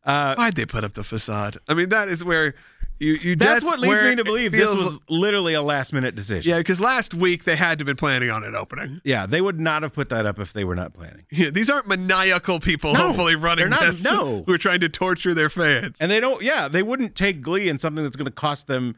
Uh, 0.05 0.35
Why'd 0.35 0.55
they 0.57 0.67
put 0.67 0.83
up 0.83 0.95
the 0.95 1.05
facade? 1.05 1.59
I 1.69 1.75
mean, 1.75 1.91
that 1.91 2.09
is 2.09 2.25
where 2.25 2.55
you 3.01 3.15
you. 3.15 3.37
that's, 3.37 3.65
what 3.65 3.81
leads 3.81 4.03
me 4.03 4.15
to 4.17 4.25
believe 4.25 4.53
this 4.53 4.71
was 4.71 5.01
literally 5.09 5.55
a 5.55 5.63
last 5.63 5.93
minute 5.93 6.15
decision. 6.15 6.51
Yeah, 6.51 6.59
because 6.59 6.81
last 6.81 7.15
week 7.15 7.45
they 7.45 7.57
had 7.57 7.79
to 7.79 7.83
have 7.83 7.87
been 7.87 7.97
planning 7.97 8.31
on 8.31 8.45
it 8.45 8.55
opening. 8.55 9.01
Yeah, 9.05 9.27
they 9.27 9.41
would 9.41 9.59
not 9.59 9.83
have 9.83 9.93
put 9.93 10.11
that 10.11 10.27
up 10.27 10.39
if 10.39 10.53
they 10.53 10.65
were 10.65 10.77
not 10.77 10.93
planning. 10.95 11.25
Yeah, 11.33 11.51
these 11.51 11.69
aren't 11.71 11.89
maniacal 11.89 12.61
people, 12.61 12.93
No, 12.93 13.09
hopefully 13.09 13.35
running 13.37 13.71
not- 13.71 13.81
this, 13.81 14.05
no. 14.05 14.43
who 14.47 14.53
are 14.53 14.59
trying 14.59 14.81
to 14.81 14.89
torture 14.89 15.35
their 15.35 15.49
fans. 15.51 16.01
And 16.01 16.11
they 16.11 16.21
don't. 16.21 16.43
Yeah, 16.43 16.69
they 16.69 16.83
wouldn't 16.83 17.15
take 17.15 17.41
Glee 17.43 17.69
in 17.69 17.79
something 17.79 18.05
that's 18.05 18.17
going 18.17 18.27
to 18.27 18.31
cost 18.31 18.67
them 18.67 18.95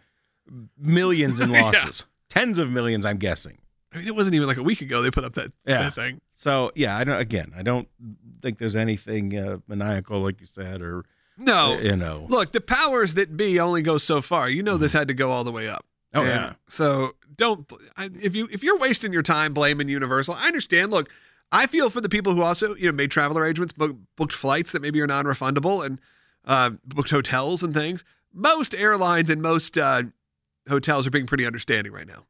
millions 0.79 1.41
in 1.41 1.51
Yeah. 1.55 1.62
losses, 1.62 2.05
tens 2.29 2.59
of 2.59 2.71
millions. 2.71 3.07
I'm 3.07 3.19
guessing. 3.19 3.59
I 3.95 3.99
mean, 3.99 4.07
it 4.09 4.15
wasn't 4.15 4.35
even 4.37 4.49
like 4.49 4.57
a 4.57 4.62
week 4.62 4.81
ago 4.81 5.03
they 5.03 5.11
put 5.11 5.25
up 5.25 5.35
that, 5.35 5.53
Yeah. 5.67 5.83
that 5.83 5.95
thing. 5.95 6.21
So 6.35 6.73
yeah, 6.75 6.97
I 6.97 7.05
don't. 7.05 7.19
Again, 7.21 7.53
I 7.57 7.62
don't 7.62 7.88
think 8.41 8.59
there's 8.59 8.75
anything 8.77 9.37
uh, 9.37 9.59
maniacal, 9.69 10.21
like 10.21 10.41
you 10.41 10.47
said, 10.47 10.81
or 10.83 11.05
No, 11.38 11.79
you 11.81 11.97
know. 11.97 12.27
look, 12.29 12.53
the 12.53 12.61
powers 12.61 13.14
that 13.14 13.37
be 13.37 13.59
only 13.59 13.83
go 13.83 13.99
so 13.99 14.21
far. 14.21 14.49
You 14.49 14.62
know, 14.62 14.77
this 14.77 14.92
had 14.92 15.09
to 15.09 15.14
go 15.14 15.31
all 15.31 15.45
the 15.45 15.53
way 15.53 15.68
up. 15.68 15.85
Oh 16.14 16.21
And 16.21 16.29
yeah. 16.29 16.53
So 16.68 17.12
don't 17.37 17.71
I- 17.97 18.11
if 18.21 18.37
you 18.37 18.49
if 18.53 18.62
you're 18.62 18.79
wasting 18.79 19.12
your 19.12 19.23
time 19.23 19.53
blaming 19.55 19.88
Universal, 19.88 20.35
I 20.38 20.47
understand. 20.47 20.90
Look, 20.90 21.09
I 21.51 21.66
feel 21.66 21.88
for 21.90 22.01
the 22.01 22.09
people 22.09 22.35
who 22.35 22.42
also 22.42 22.75
you 22.77 22.87
know 22.87 22.92
made 22.92 23.11
travel 23.11 23.38
arrangements, 23.38 23.73
book, 23.73 23.97
booked 24.16 24.33
flights 24.35 24.73
that 24.73 24.83
maybe 24.83 25.01
are 25.01 25.07
non-refundable, 25.07 25.85
and 25.85 26.01
uh, 26.45 26.71
booked 26.85 27.11
hotels 27.11 27.62
and 27.62 27.73
things. 27.73 28.05
Most 28.35 28.75
airlines 28.75 29.31
and 29.31 29.40
most 29.42 29.77
uh, 29.79 30.03
hotels 30.68 31.07
are 31.07 31.11
being 31.11 31.27
pretty 31.27 31.47
understanding 31.47 31.92
right 31.92 32.07
now. 32.07 32.27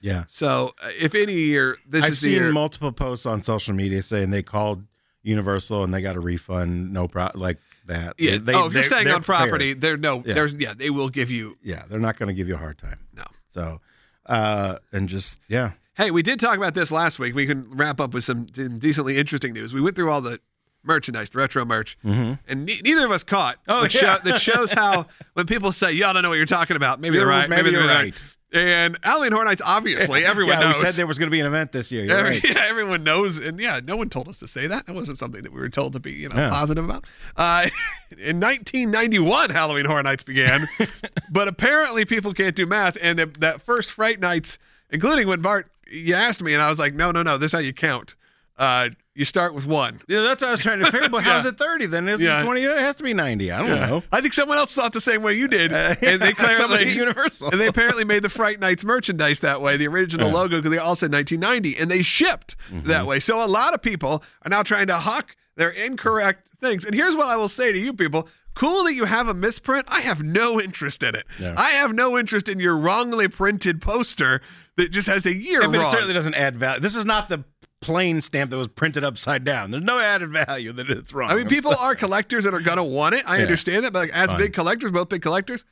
Yeah. 0.00 0.24
So 0.28 0.72
uh, 0.82 0.88
if 0.98 1.14
any 1.14 1.34
year, 1.34 1.76
this 1.86 2.04
I've 2.04 2.12
is 2.12 2.20
the 2.22 2.28
seen 2.28 2.42
year. 2.42 2.52
multiple 2.52 2.92
posts 2.92 3.26
on 3.26 3.42
social 3.42 3.74
media 3.74 4.00
saying 4.02 4.30
they 4.30 4.42
called 4.42 4.84
Universal 5.22 5.84
and 5.84 5.92
they 5.92 6.00
got 6.00 6.16
a 6.16 6.20
refund, 6.20 6.92
no 6.92 7.06
pro 7.06 7.28
like 7.34 7.58
that. 7.90 8.14
yeah. 8.18 8.38
They- 8.40 8.54
oh, 8.54 8.66
if 8.66 8.72
you're 8.72 8.82
staying 8.82 9.08
on 9.08 9.22
property, 9.22 9.74
there 9.74 9.96
no, 9.96 10.22
Yeah. 10.24 10.34
there's 10.34 10.54
yeah, 10.54 10.72
they 10.74 10.90
will 10.90 11.08
give 11.08 11.30
you. 11.30 11.56
Yeah, 11.62 11.82
they're 11.88 12.00
not 12.00 12.16
going 12.16 12.28
to 12.28 12.34
give 12.34 12.48
you 12.48 12.54
a 12.54 12.58
hard 12.58 12.78
time. 12.78 12.98
No. 13.14 13.24
So, 13.50 13.80
uh, 14.26 14.78
and 14.92 15.08
just 15.08 15.38
yeah, 15.48 15.72
Hey, 15.94 16.10
we 16.10 16.22
did 16.22 16.40
talk 16.40 16.56
about 16.56 16.72
this 16.74 16.90
last 16.90 17.18
week. 17.18 17.34
We 17.34 17.44
can 17.46 17.76
wrap 17.76 18.00
up 18.00 18.14
with 18.14 18.24
some 18.24 18.46
decently 18.46 19.18
interesting 19.18 19.52
news. 19.52 19.74
We 19.74 19.80
went 19.82 19.96
through 19.96 20.10
all 20.10 20.22
the 20.22 20.40
merchandise, 20.82 21.28
the 21.28 21.38
retro 21.38 21.64
merch, 21.66 21.98
mm-hmm. 22.02 22.34
and 22.48 22.64
ne- 22.64 22.80
neither 22.82 23.04
of 23.04 23.10
us 23.10 23.22
caught. 23.22 23.58
Oh, 23.68 23.82
that, 23.82 23.92
yeah. 23.94 24.00
show, 24.16 24.18
that 24.24 24.40
shows 24.40 24.72
how 24.72 25.06
when 25.34 25.44
people 25.46 25.72
say, 25.72 25.92
"Y'all 25.92 26.14
don't 26.14 26.22
know 26.22 26.30
what 26.30 26.36
you're 26.36 26.46
talking 26.46 26.76
about," 26.76 27.00
maybe 27.00 27.18
they're 27.18 27.26
You're- 27.26 27.36
right. 27.40 27.50
maybe 27.50 27.70
they're 27.70 27.80
you're 27.80 27.88
right. 27.88 28.04
right. 28.04 28.22
And 28.52 28.98
Halloween 29.04 29.30
Horror 29.30 29.44
Nights, 29.44 29.62
obviously, 29.64 30.24
everyone 30.24 30.58
yeah, 30.58 30.68
knows. 30.70 30.76
we 30.76 30.86
said 30.86 30.94
there 30.94 31.06
was 31.06 31.18
going 31.20 31.28
to 31.28 31.30
be 31.30 31.40
an 31.40 31.46
event 31.46 31.70
this 31.70 31.92
year. 31.92 32.04
You're 32.04 32.16
Every- 32.16 32.32
right. 32.32 32.44
yeah, 32.50 32.64
everyone 32.68 33.04
knows, 33.04 33.38
and 33.38 33.60
yeah, 33.60 33.80
no 33.84 33.94
one 33.96 34.08
told 34.08 34.28
us 34.28 34.38
to 34.38 34.48
say 34.48 34.66
that. 34.66 34.86
That 34.86 34.94
wasn't 34.94 35.18
something 35.18 35.42
that 35.42 35.52
we 35.52 35.60
were 35.60 35.68
told 35.68 35.92
to 35.92 36.00
be, 36.00 36.10
you 36.12 36.28
know, 36.28 36.34
Yeah. 36.36 36.50
positive 36.50 36.84
about. 36.84 37.04
Uh, 37.36 37.68
in 38.18 38.40
1991, 38.40 39.50
Halloween 39.50 39.84
Horror 39.84 40.02
Nights 40.02 40.24
began, 40.24 40.68
but 41.30 41.46
apparently 41.46 42.04
people 42.04 42.34
can't 42.34 42.56
do 42.56 42.66
math, 42.66 42.98
and 43.00 43.20
the, 43.20 43.26
that 43.38 43.62
first 43.62 43.90
Fright 43.92 44.18
Nights, 44.18 44.58
including 44.90 45.28
when 45.28 45.40
Bart 45.42 45.70
you 45.88 46.14
asked 46.14 46.42
me, 46.42 46.52
and 46.54 46.62
I 46.62 46.70
was 46.70 46.78
like, 46.78 46.94
no, 46.94 47.10
no, 47.12 47.22
no, 47.22 47.38
this 47.38 47.46
is 47.46 47.52
how 47.52 47.58
you 47.58 47.72
count. 47.72 48.14
Uh, 48.56 48.90
you 49.20 49.24
start 49.24 49.54
with 49.54 49.66
one. 49.66 50.00
Yeah, 50.08 50.22
that's 50.22 50.40
what 50.42 50.48
I 50.48 50.50
was 50.50 50.60
trying 50.60 50.80
to 50.80 50.90
figure. 50.90 51.08
But 51.08 51.22
how's 51.24 51.44
Yeah. 51.44 51.50
it 51.50 51.58
thirty? 51.58 51.86
Then 51.86 52.08
it's 52.08 52.20
Yeah. 52.20 52.42
twenty. 52.42 52.64
It 52.64 52.76
has 52.78 52.96
to 52.96 53.02
be 53.04 53.14
ninety. 53.14 53.52
I 53.52 53.58
don't 53.58 53.68
know. 53.88 54.02
I 54.10 54.20
think 54.20 54.34
someone 54.34 54.58
else 54.58 54.74
thought 54.74 54.92
the 54.92 55.00
same 55.00 55.22
way 55.22 55.34
you 55.34 55.46
did, 55.46 55.72
and 55.74 55.98
they 56.20 56.30
at 56.32 56.86
Universal. 56.96 57.50
and 57.50 57.60
they 57.60 57.66
apparently 57.68 58.04
made 58.04 58.22
the 58.22 58.28
Fright 58.28 58.58
Nights 58.58 58.84
merchandise 58.84 59.40
that 59.40 59.60
way, 59.60 59.76
the 59.76 59.86
original 59.86 60.28
Yeah. 60.28 60.34
logo, 60.34 60.56
because 60.56 60.72
they 60.72 60.78
all 60.78 60.96
said 60.96 61.12
1990, 61.12 61.78
and 61.80 61.90
they 61.90 62.02
shipped 62.02 62.56
Mm-hmm. 62.72 62.88
that 62.88 63.06
way. 63.06 63.20
So 63.20 63.44
a 63.44 63.46
lot 63.46 63.74
of 63.74 63.82
people 63.82 64.24
are 64.44 64.48
now 64.48 64.62
trying 64.62 64.86
to 64.88 64.96
hawk 64.96 65.36
their 65.56 65.70
incorrect 65.70 66.48
things. 66.60 66.84
And 66.84 66.94
here's 66.94 67.14
what 67.14 67.26
I 67.28 67.36
will 67.36 67.48
say 67.48 67.72
to 67.72 67.78
you 67.78 67.92
people. 67.92 68.28
Cool 68.54 68.84
that 68.84 68.94
you 68.94 69.04
have 69.04 69.28
a 69.28 69.34
misprint. 69.34 69.86
I 69.88 70.00
have 70.00 70.22
no 70.22 70.60
interest 70.60 71.02
in 71.02 71.14
it. 71.14 71.24
Yeah. 71.38 71.54
I 71.56 71.70
have 71.70 71.92
no 71.92 72.18
interest 72.18 72.48
in 72.48 72.58
your 72.58 72.76
wrongly 72.76 73.28
printed 73.28 73.80
poster 73.80 74.40
that 74.76 74.90
just 74.90 75.06
has 75.06 75.24
a 75.26 75.34
year 75.34 75.60
Yeah, 75.62 75.66
but 75.68 75.76
it 75.76 75.78
wrong. 75.80 75.90
certainly 75.92 76.14
doesn't 76.14 76.34
add 76.34 76.56
value. 76.56 76.80
This 76.80 76.96
is 76.96 77.04
not 77.04 77.28
the 77.28 77.44
plane 77.80 78.20
stamp 78.20 78.50
that 78.50 78.56
was 78.58 78.68
printed 78.68 79.04
upside 79.04 79.44
down. 79.44 79.70
There's 79.70 79.84
no 79.84 79.98
added 79.98 80.30
value 80.30 80.72
that 80.72 80.90
it's 80.90 81.12
wrong. 81.14 81.30
I 81.30 81.34
mean, 81.34 81.44
I'm 81.44 81.48
people 81.48 81.72
sorry. 81.72 81.86
are 81.92 81.94
collectors 81.94 82.44
and 82.46 82.54
are 82.54 82.60
gonna 82.60 82.84
want 82.84 83.14
it. 83.14 83.22
I 83.26 83.36
Yeah. 83.38 83.42
understand 83.44 83.84
that, 83.84 83.92
but 83.92 84.00
like 84.00 84.10
as 84.10 84.30
Fine. 84.30 84.38
big 84.40 84.52
collectors, 84.52 84.92
both 84.92 85.08
big 85.08 85.22
collectors, 85.22 85.64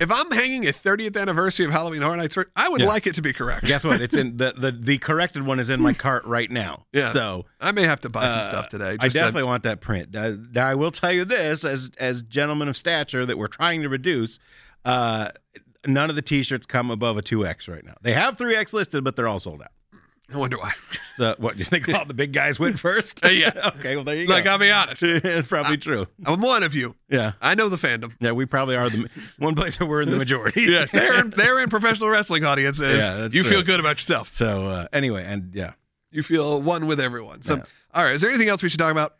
if 0.00 0.12
I'm 0.12 0.30
hanging 0.30 0.64
a 0.68 0.70
30th 0.72 1.20
anniversary 1.20 1.66
of 1.66 1.72
Halloween 1.72 2.02
Horror 2.02 2.16
Nights, 2.16 2.38
I 2.54 2.68
would 2.68 2.80
Yeah. 2.80 2.86
like 2.86 3.08
it 3.08 3.14
to 3.16 3.22
be 3.22 3.32
correct. 3.32 3.66
Guess 3.66 3.84
what? 3.84 4.00
It's 4.00 4.16
in 4.16 4.36
the, 4.36 4.52
the 4.56 4.70
the 4.70 4.98
corrected 4.98 5.44
one 5.44 5.58
is 5.58 5.68
in 5.68 5.80
my 5.80 5.92
cart 5.92 6.24
right 6.24 6.48
now. 6.48 6.86
Yeah. 6.92 7.10
So 7.10 7.46
I 7.60 7.72
may 7.72 7.82
have 7.82 8.00
to 8.02 8.08
buy 8.08 8.28
some 8.28 8.40
uh, 8.40 8.44
stuff 8.44 8.68
today. 8.68 8.90
I 9.00 9.08
just 9.08 9.14
to- 9.14 9.18
definitely 9.18 9.42
want 9.44 9.64
that 9.64 9.80
print. 9.80 10.12
Now 10.12 10.68
I 10.68 10.76
will 10.76 10.92
tell 10.92 11.10
you 11.12 11.24
this, 11.24 11.64
as 11.64 11.90
as 11.98 12.22
gentlemen 12.22 12.68
of 12.68 12.76
stature 12.76 13.26
that 13.26 13.36
we're 13.36 13.48
trying 13.48 13.82
to 13.82 13.88
reduce. 13.88 14.38
Uh, 14.84 15.30
none 15.86 16.08
of 16.08 16.14
the 16.16 16.22
T-shirts 16.22 16.66
come 16.66 16.90
above 16.92 17.16
a 17.16 17.22
two 17.22 17.44
X 17.44 17.66
right 17.66 17.84
now. 17.84 17.94
They 18.00 18.12
have 18.12 18.38
three 18.38 18.54
X 18.54 18.72
listed, 18.72 19.02
but 19.02 19.16
they're 19.16 19.26
all 19.28 19.40
sold 19.40 19.60
out. 19.62 19.72
I 20.32 20.36
wonder 20.36 20.58
why. 20.58 20.72
So 21.14 21.34
what 21.38 21.54
do 21.54 21.58
you 21.60 21.64
think? 21.64 21.88
All 21.88 22.04
the 22.04 22.12
big 22.14 22.32
guys 22.32 22.58
went 22.60 22.78
first? 22.78 23.20
Yeah. 23.32 23.50
okay. 23.78 23.94
Well, 23.96 24.04
there 24.04 24.14
you 24.14 24.26
go. 24.26 24.34
Like. 24.34 24.46
I'll 24.46 24.58
be 24.58 24.70
honest. 24.70 25.02
it's 25.02 25.48
probably 25.54 25.76
true. 25.78 26.06
I'm 26.26 26.40
one 26.40 26.62
of 26.62 26.74
you. 26.74 26.94
Yeah. 27.08 27.32
I 27.40 27.54
know 27.54 27.68
the 27.68 27.76
fandom. 27.76 28.14
Yeah. 28.20 28.32
We 28.32 28.44
probably 28.46 28.76
are 28.76 28.90
the 28.90 29.08
one 29.38 29.54
place 29.54 29.78
where 29.80 29.88
we're 29.88 30.02
in 30.02 30.10
the 30.10 30.16
majority. 30.16 30.62
Yes, 30.62 30.92
they're 30.92 31.20
in, 31.20 31.30
they're 31.30 31.60
in 31.62 31.70
professional 31.70 32.08
wrestling 32.10 32.44
audiences. 32.44 33.06
Yeah, 33.08 33.16
that's 33.16 33.34
you 33.34 33.42
true. 33.42 33.52
feel 33.52 33.62
good 33.62 33.80
about 33.80 33.96
yourself. 33.96 34.34
So 34.34 34.66
uh, 34.66 34.86
anyway, 34.92 35.24
and 35.24 35.54
yeah, 35.54 35.72
You 36.10 36.22
feel 36.22 36.60
one 36.62 36.86
with 36.86 37.00
everyone. 37.00 37.42
So, 37.42 37.56
Yeah. 37.56 37.62
all 37.94 38.04
right. 38.04 38.14
Is 38.14 38.20
there 38.20 38.30
anything 38.30 38.48
else 38.48 38.62
we 38.62 38.68
should 38.68 38.80
talk 38.80 38.92
about? 38.92 39.14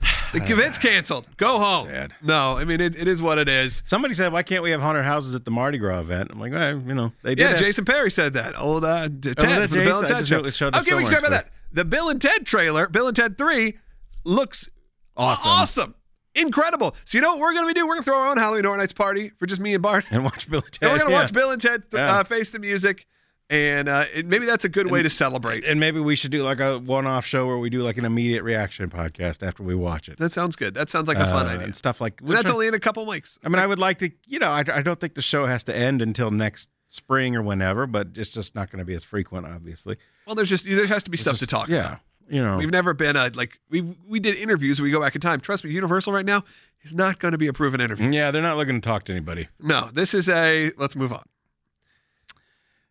The 0.32 0.42
event's 0.52 0.76
canceled. 0.76 1.26
Go 1.38 1.58
home. 1.58 1.86
Sad. 1.88 2.12
No, 2.22 2.54
I 2.58 2.64
mean 2.64 2.80
it, 2.82 2.94
it 3.00 3.08
is 3.08 3.22
what 3.22 3.38
it 3.38 3.48
is. 3.48 3.82
somebody 3.86 4.12
said, 4.12 4.30
"Why 4.32 4.42
can't 4.42 4.62
we 4.62 4.70
have 4.72 4.80
haunted 4.82 5.04
houses 5.06 5.34
at 5.34 5.44
the 5.46 5.50
Mardi 5.50 5.78
Gras 5.78 6.00
event?" 6.00 6.30
I'm 6.30 6.38
like, 6.38 6.52
well, 6.52 6.76
you 6.78 6.94
know, 6.94 7.12
they 7.22 7.34
did. 7.34 7.42
Yeah, 7.42 7.48
have- 7.50 7.58
Jason 7.58 7.86
Perry 7.86 8.10
said 8.10 8.34
that. 8.34 8.58
Old 8.58 8.84
uh, 8.84 8.88
Oh, 8.88 9.08
Ted 9.08 9.36
that 9.36 9.68
for 9.70 9.76
the 9.76 9.84
Bill 9.84 9.98
and 10.00 10.06
Ted 10.08 10.26
show. 10.28 10.48
showed- 10.50 10.76
Okay, 10.76 10.94
we 10.94 11.04
can 11.04 11.12
talk 11.12 11.20
about 11.20 11.30
that. 11.30 11.48
The 11.72 11.84
Bill 11.86 12.10
and 12.10 12.20
Ted 12.20 12.44
trailer, 12.44 12.88
Bill 12.88 13.06
and 13.08 13.16
Ted 13.16 13.38
Three, 13.38 13.78
looks 14.24 14.70
Awesome. 15.16 15.50
awesome, 15.50 15.94
incredible. 16.34 16.94
So 17.06 17.16
you 17.18 17.22
know 17.22 17.30
what 17.30 17.40
we're 17.40 17.54
gonna 17.54 17.66
be 17.66 17.72
doing? 17.72 17.88
We're 17.88 17.94
gonna 17.94 18.04
throw 18.04 18.18
our 18.18 18.28
own 18.28 18.36
Halloween 18.36 18.64
Horror 18.64 18.76
Nights 18.76 18.92
party 18.92 19.30
for 19.38 19.46
just 19.46 19.60
me 19.62 19.72
and 19.74 19.82
Bart. 19.82 20.04
and 20.10 20.24
watch 20.24 20.48
Bill 20.50 20.60
and 20.62 20.72
Ted. 20.72 20.82
And 20.82 20.92
we're 20.92 20.98
gonna 20.98 21.10
yeah. 21.10 21.22
watch 21.22 21.32
Bill 21.32 21.50
and 21.50 21.60
Ted 21.62 21.90
th- 21.90 22.00
Yeah. 22.00 22.16
uh, 22.18 22.24
face 22.24 22.50
the 22.50 22.58
music, 22.58 23.06
and 23.50 23.88
uh, 23.88 24.04
maybe 24.26 24.44
that's 24.46 24.64
a 24.64 24.68
good 24.68 24.90
way 24.90 25.02
to 25.02 25.08
celebrate. 25.10 25.64
And 25.66 25.80
maybe 25.80 26.00
we 26.00 26.16
should 26.16 26.30
do 26.30 26.42
like 26.42 26.60
a 26.60 26.78
one-off 26.78 27.24
show 27.24 27.46
where 27.46 27.58
we 27.58 27.70
do 27.70 27.82
like 27.82 27.96
an 27.96 28.04
immediate 28.04 28.42
reaction 28.42 28.90
podcast 28.90 29.46
after 29.46 29.62
we 29.62 29.74
watch 29.74 30.08
it. 30.08 30.18
That 30.18 30.32
sounds 30.32 30.54
good. 30.56 30.74
That 30.74 30.88
sounds 30.90 31.08
like 31.08 31.16
a 31.18 31.26
fun 31.26 31.46
Uh, 31.46 31.50
idea. 31.50 31.64
and 31.64 31.76
stuff 31.76 32.00
like. 32.00 32.20
And 32.20 32.30
that's 32.30 32.50
only 32.50 32.66
in 32.66 32.74
a 32.74 32.80
couple 32.80 33.06
weeks. 33.06 33.38
I 33.44 33.48
mean, 33.48 33.58
I 33.58 33.66
would 33.66 33.78
like 33.78 33.98
to. 34.00 34.10
You 34.26 34.38
know, 34.38 34.50
I, 34.50 34.64
I 34.72 34.82
don't 34.82 35.00
think 35.00 35.14
the 35.14 35.22
show 35.22 35.46
has 35.46 35.64
to 35.64 35.76
end 35.76 36.02
until 36.02 36.30
next 36.30 36.68
spring 36.90 37.36
or 37.36 37.42
whenever, 37.42 37.86
but 37.86 38.08
it's 38.16 38.30
just 38.30 38.54
not 38.54 38.70
going 38.70 38.78
to 38.80 38.84
be 38.84 38.94
as 38.94 39.04
frequent, 39.04 39.46
obviously. 39.46 39.96
well, 40.26 40.34
there's 40.34 40.48
just 40.48 40.64
there 40.64 40.86
has 40.86 41.04
to 41.04 41.10
be 41.10 41.16
stuff 41.16 41.34
to 41.34 41.40
Just- 41.40 41.50
talk 41.50 41.68
yeah, 41.68 41.86
about. 41.86 42.00
You 42.30 42.42
know, 42.42 42.58
We've 42.58 42.70
never 42.70 42.92
been 42.92 43.16
a 43.16 43.30
like 43.34 43.58
we 43.70 43.80
we 44.06 44.20
did 44.20 44.36
interviews. 44.36 44.82
We 44.82 44.90
go 44.90 45.00
back 45.00 45.14
in 45.14 45.20
time. 45.22 45.40
Trust 45.40 45.64
me, 45.64 45.70
Universal 45.70 46.12
right 46.12 46.26
now 46.26 46.44
is 46.82 46.94
not 46.94 47.18
going 47.18 47.32
to 47.32 47.38
be 47.38 47.46
a 47.46 47.54
proven 47.54 47.80
interview. 47.80 48.10
yeah, 48.10 48.30
they're 48.30 48.42
not 48.42 48.58
looking 48.58 48.78
to 48.78 48.86
talk 48.86 49.04
to 49.04 49.12
anybody. 49.12 49.48
No, 49.58 49.88
this 49.94 50.12
is 50.12 50.28
a 50.28 50.70
let's 50.76 50.94
move 50.94 51.10
on. 51.14 51.22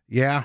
Yeah, 0.08 0.44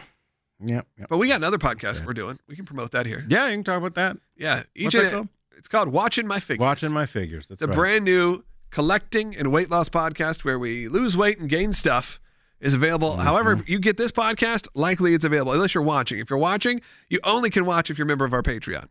yeah, 0.64 0.82
yeah. 0.98 1.06
But 1.10 1.18
we 1.18 1.28
got 1.28 1.38
another 1.38 1.58
podcast 1.58 2.00
that 2.00 2.06
we're 2.06 2.14
doing. 2.14 2.38
We 2.48 2.56
can 2.56 2.66
promote 2.66 2.92
that 2.92 3.06
here. 3.06 3.26
Yeah, 3.30 3.48
you 3.48 3.56
can 3.56 3.64
talk 3.64 3.78
about 3.78 3.96
that. 3.96 4.18
Yeah, 4.38 4.64
each 4.76 4.86
What's 4.94 4.96
and 4.96 5.12
called? 5.12 5.28
it's 5.58 5.68
called 5.68 5.90
Watching 5.90 6.28
My 6.28 6.40
Figures. 6.40 6.60
Watching 6.60 6.92
my 6.94 7.06
figures. 7.06 7.48
That's 7.48 7.62
It's 7.62 7.64
a 7.64 7.68
right. 7.68 7.76
brand 7.76 8.06
new 8.06 8.44
collecting 8.72 9.36
and 9.36 9.52
weight 9.52 9.70
loss 9.70 9.88
podcast 9.90 10.44
where 10.44 10.58
we 10.60 10.88
lose 10.88 11.16
weight 11.16 11.40
and 11.40 11.50
gain 11.50 11.74
stuff. 11.74 12.20
Is 12.60 12.74
available. 12.76 13.12
Mm-hmm. 13.12 13.24
However, 13.24 13.62
you 13.68 13.78
get 13.78 13.98
this 13.98 14.14
podcast, 14.14 14.70
likely 14.74 15.14
it's 15.14 15.26
available 15.26 15.52
unless 15.52 15.74
you're 15.76 15.84
watching. 15.84 16.20
If 16.20 16.30
you're 16.30 16.40
watching, 16.40 16.80
you 17.10 17.20
only 17.26 17.50
can 17.50 17.66
watch 17.66 17.90
if 17.90 17.98
you're 17.98 18.06
a 18.06 18.08
member 18.08 18.24
of 18.24 18.34
our 18.34 18.42
Patreon. 18.42 18.88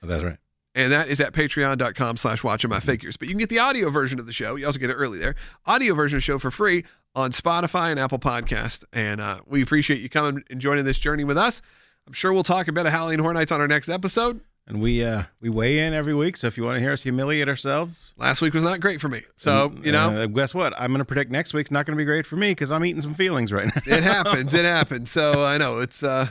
Oh, 0.00 0.06
that's 0.06 0.22
right. 0.22 0.36
and 0.76 0.92
that 0.92 1.08
is 1.08 1.20
at 1.20 1.32
patreon.com 1.32 2.18
slash 2.18 2.44
watching 2.44 2.70
my 2.70 2.78
figures 2.78 3.16
but 3.16 3.26
you 3.26 3.34
can 3.34 3.40
get 3.40 3.48
the 3.48 3.58
audio 3.58 3.90
version 3.90 4.20
of 4.20 4.26
the 4.26 4.32
show 4.32 4.54
you 4.56 4.64
also 4.66 4.78
get 4.78 4.90
it 4.90 4.92
early 4.92 5.18
there 5.18 5.34
audio 5.64 5.94
version 5.94 6.18
of 6.18 6.18
the 6.18 6.22
show 6.24 6.38
for 6.38 6.50
free 6.52 6.84
on 7.16 7.32
spotify 7.32 7.90
and 7.90 7.98
apple 7.98 8.18
podcast 8.20 8.84
and 8.92 9.20
uh, 9.20 9.40
we 9.46 9.60
appreciate 9.62 10.00
you 10.00 10.08
coming 10.08 10.44
and 10.50 10.60
joining 10.60 10.84
this 10.84 10.98
journey 10.98 11.24
with 11.24 11.36
us 11.38 11.62
i'm 12.06 12.12
sure 12.12 12.32
we'll 12.32 12.44
talk 12.44 12.68
a 12.68 12.70
about 12.70 12.86
halloween 12.86 13.18
horror 13.18 13.34
nights 13.34 13.50
on 13.50 13.60
our 13.60 13.66
next 13.66 13.88
episode 13.88 14.38
And 14.68 14.80
we 14.82 15.02
uh 15.04 15.22
we 15.40 15.48
weigh 15.48 15.78
in 15.78 15.94
every 15.94 16.12
week. 16.12 16.36
So 16.36 16.48
if 16.48 16.56
you 16.58 16.64
want 16.64 16.74
to 16.76 16.80
hear 16.80 16.92
us 16.92 17.02
humiliate 17.02 17.48
ourselves, 17.48 18.12
last 18.18 18.42
week 18.42 18.52
was 18.52 18.64
not 18.64 18.80
great 18.80 19.00
for 19.00 19.08
me 19.08 19.22
so 19.36 19.72
you 19.82 19.92
know 19.92 20.22
uh, 20.22 20.26
guess 20.26 20.54
what? 20.54 20.74
I'm 20.76 20.88
going 20.90 20.98
to 20.98 21.04
predict 21.04 21.30
next 21.30 21.54
week's 21.54 21.70
not 21.70 21.86
going 21.86 21.96
to 21.96 22.00
be 22.00 22.04
great 22.04 22.26
for 22.26 22.36
me 22.36 22.50
because 22.50 22.70
I'm 22.72 22.84
eating 22.84 23.00
some 23.00 23.14
feelings 23.14 23.52
right 23.52 23.66
now. 23.66 23.80
it 23.96 24.02
happens 24.14 24.54
it 24.54 24.64
happens 24.64 25.08
so 25.10 25.44
i 25.44 25.56
know 25.56 25.78
it's 25.78 26.02
uh 26.02 26.26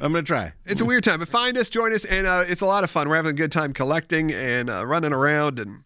I'm 0.00 0.10
going 0.12 0.24
to 0.24 0.26
try. 0.26 0.54
it's 0.64 0.80
a 0.80 0.86
weird 0.86 1.04
time 1.04 1.18
but 1.18 1.28
find 1.28 1.58
us 1.58 1.68
join 1.68 1.92
us 1.92 2.06
and 2.06 2.26
uh, 2.26 2.44
it's 2.48 2.62
a 2.62 2.66
lot 2.66 2.82
of 2.82 2.90
fun 2.90 3.08
we're 3.10 3.16
having 3.16 3.30
a 3.30 3.34
good 3.34 3.52
time 3.52 3.74
collecting 3.74 4.32
and 4.32 4.70
uh, 4.70 4.86
running 4.86 5.12
around 5.12 5.58
and 5.58 5.84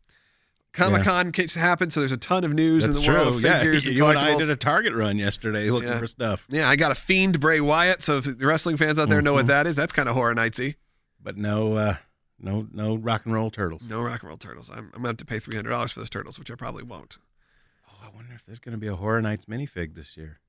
Comic-Con 0.75 1.33
keeps 1.33 1.55
happening, 1.55 1.91
so 1.91 2.01
there's 2.01 2.13
a 2.13 2.17
ton 2.17 2.45
of 2.45 2.53
news 2.53 2.87
That's 2.87 2.99
in 2.99 3.05
the 3.05 3.09
world 3.11 3.29
true. 3.29 3.37
of 3.39 3.43
Yeah, 3.43 3.61
figures 3.61 3.87
and 3.87 3.97
you 3.97 4.07
and 4.07 4.19
I 4.19 4.37
did 4.37 4.51
a 4.51 4.57
Target 4.57 4.93
run 4.93 5.19
yesterday 5.19 5.71
looking 5.71 5.89
Yeah. 5.89 5.99
for 5.99 6.07
stuff, 6.07 6.47
Yeah, 6.51 6.69
I 6.69 6.77
got 6.77 6.91
a 6.93 6.95
fiend 6.97 7.39
Bray 7.41 7.61
Wyatt. 7.61 8.03
So 8.03 8.19
if 8.19 8.25
the 8.25 8.47
wrestling 8.47 8.77
fans 8.77 8.99
out 8.99 9.09
there 9.09 9.23
know 9.23 9.33
what 9.35 9.47
that 9.47 9.67
is, 9.67 9.77
that's 9.77 9.93
kind 9.93 10.09
of 10.09 10.15
horror 10.15 10.35
nightsy. 10.35 10.75
but 11.23 11.37
no 11.37 11.75
uh 11.77 11.97
no 12.41 12.67
no 12.73 12.97
rock 12.97 13.25
and 13.25 13.33
roll 13.35 13.51
turtles. 13.51 13.83
No 13.89 14.03
rock 14.03 14.21
and 14.23 14.29
roll 14.29 14.37
turtles. 14.37 14.69
I'm, 14.71 14.79
I'm 14.79 14.91
gonna 14.99 15.09
have 15.09 15.17
to 15.19 15.25
pay 15.25 15.39
three 15.39 15.55
hundred 15.57 15.71
dollars 15.71 15.93
for 15.93 16.01
those 16.01 16.11
turtles, 16.11 16.39
which 16.39 16.51
I 16.51 16.55
probably 16.57 16.83
won't. 16.83 17.17
Oh, 17.89 18.07
I 18.07 18.15
wonder 18.15 18.35
if 18.35 18.45
there's 18.45 18.59
going 18.59 18.73
to 18.73 18.79
be 18.79 18.89
a 18.89 18.97
Horror 18.97 19.23
Nights 19.23 19.47
minifig 19.47 19.95
this 19.95 20.17
year. 20.17 20.41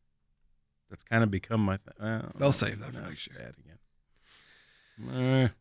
That's 0.89 1.03
kind 1.03 1.23
of 1.23 1.29
become 1.31 1.61
my. 1.61 1.77
Th- 1.77 1.95
well, 2.01 2.31
They'll 2.37 2.51
save 2.51 2.79
that 2.79 2.91
for 2.93 2.99
no, 3.01 3.07
next 3.09 3.27
year. 3.29 3.37
bad 3.39 3.53
again. 5.09 5.51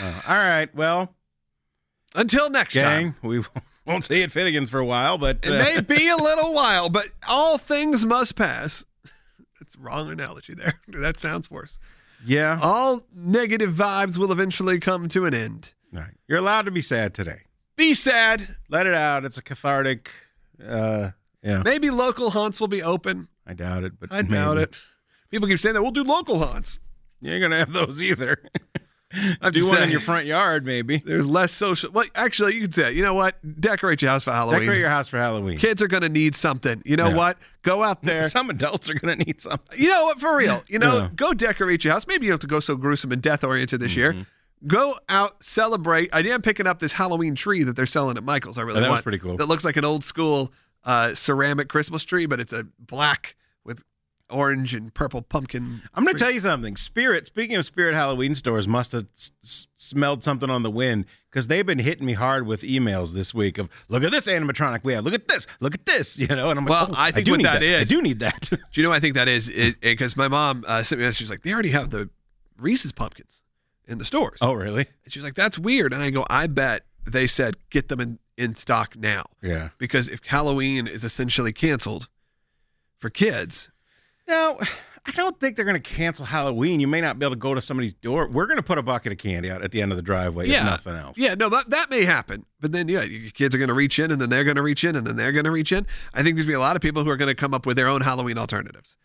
Uh, 0.00 0.04
uh. 0.04 0.20
All 0.28 0.36
right. 0.36 0.72
Well, 0.74 1.14
Until 2.14 2.50
next 2.50 2.74
time. 2.74 2.82
gang, 3.02 3.14
we 3.22 3.42
won't 3.86 4.04
see 4.04 4.18
you 4.18 4.24
at 4.24 4.30
Finnegan's 4.30 4.70
for 4.70 4.78
a 4.78 4.84
while, 4.84 5.18
but 5.18 5.38
It 5.42 5.50
uh, 5.52 5.58
may 5.58 5.80
be 5.80 6.08
a 6.08 6.16
little 6.22 6.52
while, 6.54 6.88
but 6.88 7.06
all 7.28 7.58
things 7.58 8.04
must 8.06 8.36
pass. 8.36 8.84
That's 9.60 9.76
wrong 9.76 10.10
analogy 10.10 10.54
there. 10.54 10.80
That 10.88 11.18
sounds 11.18 11.50
worse. 11.50 11.78
yeah. 12.24 12.58
All 12.62 13.02
negative 13.14 13.72
vibes 13.72 14.18
will 14.18 14.32
eventually 14.32 14.78
come 14.78 15.08
to 15.08 15.24
an 15.26 15.34
end. 15.34 15.72
All 15.94 16.00
right. 16.00 16.14
You're 16.28 16.38
allowed 16.38 16.62
to 16.66 16.70
be 16.70 16.82
sad 16.82 17.14
today. 17.14 17.42
Be 17.76 17.94
sad. 17.94 18.56
Let 18.68 18.86
it 18.86 18.94
out. 18.94 19.24
It's 19.24 19.38
a 19.38 19.42
cathartic. 19.42 20.10
Uh, 20.64 21.10
yeah. 21.42 21.62
Maybe 21.64 21.90
local 21.90 22.30
haunts 22.30 22.60
will 22.60 22.68
be 22.68 22.82
open. 22.82 23.28
I 23.46 23.54
doubt 23.54 23.84
it, 23.84 23.98
but 23.98 24.12
I 24.12 24.22
doubt 24.22 24.58
it. 24.58 24.76
People 25.30 25.48
keep 25.48 25.58
saying 25.58 25.74
that 25.74 25.82
we'll 25.82 25.90
do 25.90 26.04
local 26.04 26.38
haunts. 26.38 26.78
You 27.20 27.32
ain't 27.32 27.42
gonna 27.42 27.58
have 27.58 27.72
those 27.72 28.00
either. 28.02 28.38
I'm 29.40 29.52
Do 29.52 29.66
one 29.68 29.82
in 29.82 29.90
your 29.90 30.00
front 30.00 30.26
yard, 30.26 30.64
maybe. 30.64 30.98
There's 30.98 31.26
less 31.26 31.52
social. 31.52 31.90
Well, 31.92 32.04
actually, 32.14 32.54
you 32.54 32.62
could 32.62 32.74
say, 32.74 32.92
you 32.92 33.02
know 33.02 33.14
what? 33.14 33.36
Decorate 33.60 34.00
your 34.02 34.10
house 34.10 34.24
for 34.24 34.32
Halloween. 34.32 34.60
Decorate 34.60 34.78
your 34.80 34.88
house 34.88 35.08
for 35.08 35.18
Halloween. 35.18 35.58
Kids 35.58 35.82
are 35.82 35.88
going 35.88 36.02
to 36.02 36.08
need 36.08 36.34
something. 36.34 36.82
You 36.84 36.96
know 36.96 37.08
Yeah. 37.08 37.16
what? 37.16 37.38
Go 37.62 37.82
out 37.82 38.02
there. 38.04 38.28
Some 38.28 38.50
adults 38.50 38.90
are 38.90 38.94
gonna 38.94 39.16
need 39.16 39.40
something. 39.40 39.78
You 39.78 39.88
know 39.88 40.04
what? 40.04 40.18
For 40.20 40.36
real. 40.36 40.62
You 40.68 40.78
know, 40.78 40.96
Yeah. 40.96 41.08
go 41.14 41.32
decorate 41.32 41.84
your 41.84 41.92
house. 41.92 42.06
Maybe 42.06 42.26
you 42.26 42.30
don't 42.32 42.34
have 42.34 42.40
to 42.40 42.46
go 42.48 42.60
so 42.60 42.74
gruesome 42.76 43.12
and 43.12 43.22
death 43.22 43.44
oriented 43.44 43.80
this 43.80 43.94
year. 43.94 44.12
Mm-hmm. 44.12 44.22
Go 44.68 44.94
out, 45.08 45.42
celebrate. 45.42 46.08
I 46.12 46.20
am 46.20 46.40
picking 46.42 46.66
up 46.66 46.78
this 46.80 46.92
Halloween 46.94 47.34
tree 47.34 47.62
that 47.64 47.74
they're 47.76 47.86
selling 47.86 48.16
at 48.16 48.24
Michael's. 48.24 48.58
I 48.58 48.62
really 48.62 48.78
Oh, 48.78 48.82
that 48.82 48.90
want. 48.90 49.02
pretty 49.02 49.18
cool. 49.18 49.36
That 49.36 49.46
looks 49.46 49.64
like 49.64 49.76
an 49.76 49.84
old 49.84 50.04
school 50.04 50.52
uh, 50.84 51.14
ceramic 51.14 51.68
Christmas 51.68 52.04
tree, 52.04 52.26
but 52.26 52.38
it's 52.40 52.52
a 52.52 52.64
black 52.78 53.34
orange 54.32 54.74
and 54.74 54.92
purple 54.94 55.22
pumpkin. 55.22 55.82
I'm 55.94 56.04
going 56.04 56.16
to 56.16 56.18
tell 56.18 56.30
you 56.30 56.40
something. 56.40 56.76
Spirit, 56.76 57.26
speaking 57.26 57.56
of 57.56 57.64
Spirit 57.64 57.94
Halloween 57.94 58.34
stores, 58.34 58.66
must 58.66 58.92
have 58.92 59.06
s- 59.14 59.66
smelled 59.74 60.22
something 60.22 60.48
on 60.50 60.62
the 60.62 60.70
wind 60.70 61.04
because 61.30 61.46
they've 61.46 61.64
been 61.66 61.78
hitting 61.78 62.06
me 62.06 62.12
hard 62.14 62.46
with 62.46 62.62
emails 62.62 63.12
this 63.12 63.32
week 63.32 63.58
of, 63.58 63.68
look 63.88 64.02
at 64.02 64.10
this 64.10 64.26
animatronic 64.26 64.84
we 64.84 64.92
have. 64.92 65.04
Look 65.04 65.14
at 65.14 65.28
this. 65.28 65.46
Look 65.60 65.74
at 65.74 65.86
this. 65.86 66.18
You 66.22 66.28
know, 66.28 66.50
and 66.50 66.58
I'm 66.58 66.64
like, 66.64 66.70
Well, 66.70 66.88
oh, 66.90 66.94
I 66.96 67.10
think 67.10 67.26
do 67.26 67.32
what 67.32 67.38
need 67.38 67.46
that 67.46 67.62
I 67.62 67.84
do 67.84 68.00
need 68.02 68.20
that. 68.20 68.48
Do 68.50 68.58
you 68.74 68.82
know 68.82 68.90
what 68.90 68.96
I 68.96 69.00
think 69.00 69.14
that 69.16 69.28
is? 69.28 69.76
Because 69.80 70.16
my 70.16 70.28
mom 70.28 70.64
uh, 70.66 70.82
sent 70.82 70.98
me 70.98 71.04
a 71.04 71.08
message. 71.08 71.18
She's 71.18 71.30
like, 71.30 71.42
they 71.42 71.52
already 71.52 71.70
have 71.70 71.90
the 71.90 72.08
Reese's 72.58 72.92
pumpkins 72.92 73.42
in 73.86 73.98
the 73.98 74.04
stores. 74.04 74.38
oh, 74.40 74.52
really? 74.54 74.86
And 75.04 75.12
she's 75.12 75.24
like, 75.24 75.34
that's 75.34 75.58
weird. 75.58 75.92
And 75.92 76.02
I 76.02 76.10
go, 76.10 76.24
I 76.30 76.46
bet 76.46 76.82
they 77.04 77.26
said 77.26 77.56
get 77.70 77.88
them 77.88 78.00
in, 78.00 78.18
in 78.38 78.54
stock 78.54 78.96
now. 78.96 79.24
Yeah. 79.42 79.70
Because 79.78 80.08
if 80.08 80.24
Halloween 80.24 80.86
is 80.86 81.02
essentially 81.04 81.52
canceled 81.52 82.06
for 82.98 83.10
kids, 83.10 83.68
Now, 84.28 84.58
I 85.04 85.10
don't 85.12 85.38
think 85.40 85.56
they're 85.56 85.64
going 85.64 85.80
to 85.82 85.90
cancel 85.90 86.24
Halloween. 86.24 86.78
You 86.78 86.86
may 86.86 87.00
not 87.00 87.18
be 87.18 87.26
able 87.26 87.34
to 87.34 87.38
go 87.38 87.54
to 87.54 87.60
somebody's 87.60 87.92
door. 87.92 88.28
We're 88.28 88.46
going 88.46 88.56
to 88.58 88.62
put 88.62 88.78
a 88.78 88.82
bucket 88.82 89.10
of 89.10 89.18
candy 89.18 89.50
out 89.50 89.60
at 89.62 89.72
the 89.72 89.82
end 89.82 89.90
of 89.90 89.96
the 89.96 90.02
driveway, 90.02 90.46
Yeah. 90.46 90.58
if 90.60 90.64
nothing 90.64 90.94
else. 90.94 91.18
yeah, 91.18 91.34
no, 91.34 91.48
that, 91.48 91.68
that 91.70 91.90
may 91.90 92.04
happen. 92.04 92.46
But 92.60 92.70
then, 92.70 92.86
yeah, 92.88 93.02
your 93.02 93.30
kids 93.32 93.52
are 93.52 93.58
going 93.58 93.66
to 93.68 93.74
reach 93.74 93.98
in 93.98 94.12
and 94.12 94.20
then 94.20 94.30
they're 94.30 94.44
going 94.44 94.56
to 94.56 94.62
reach 94.62 94.84
in 94.84 94.94
and 94.94 95.04
then 95.04 95.16
they're 95.16 95.32
going 95.32 95.44
to 95.44 95.50
reach 95.50 95.72
in. 95.72 95.88
I 96.14 96.22
think 96.22 96.36
there's 96.36 96.46
going 96.46 96.52
to 96.52 96.52
be 96.52 96.54
a 96.54 96.60
lot 96.60 96.76
of 96.76 96.82
people 96.82 97.02
who 97.02 97.10
are 97.10 97.16
going 97.16 97.30
to 97.30 97.34
come 97.34 97.52
up 97.52 97.66
with 97.66 97.76
their 97.76 97.88
own 97.88 98.00
Halloween 98.02 98.38
alternatives. 98.38 98.96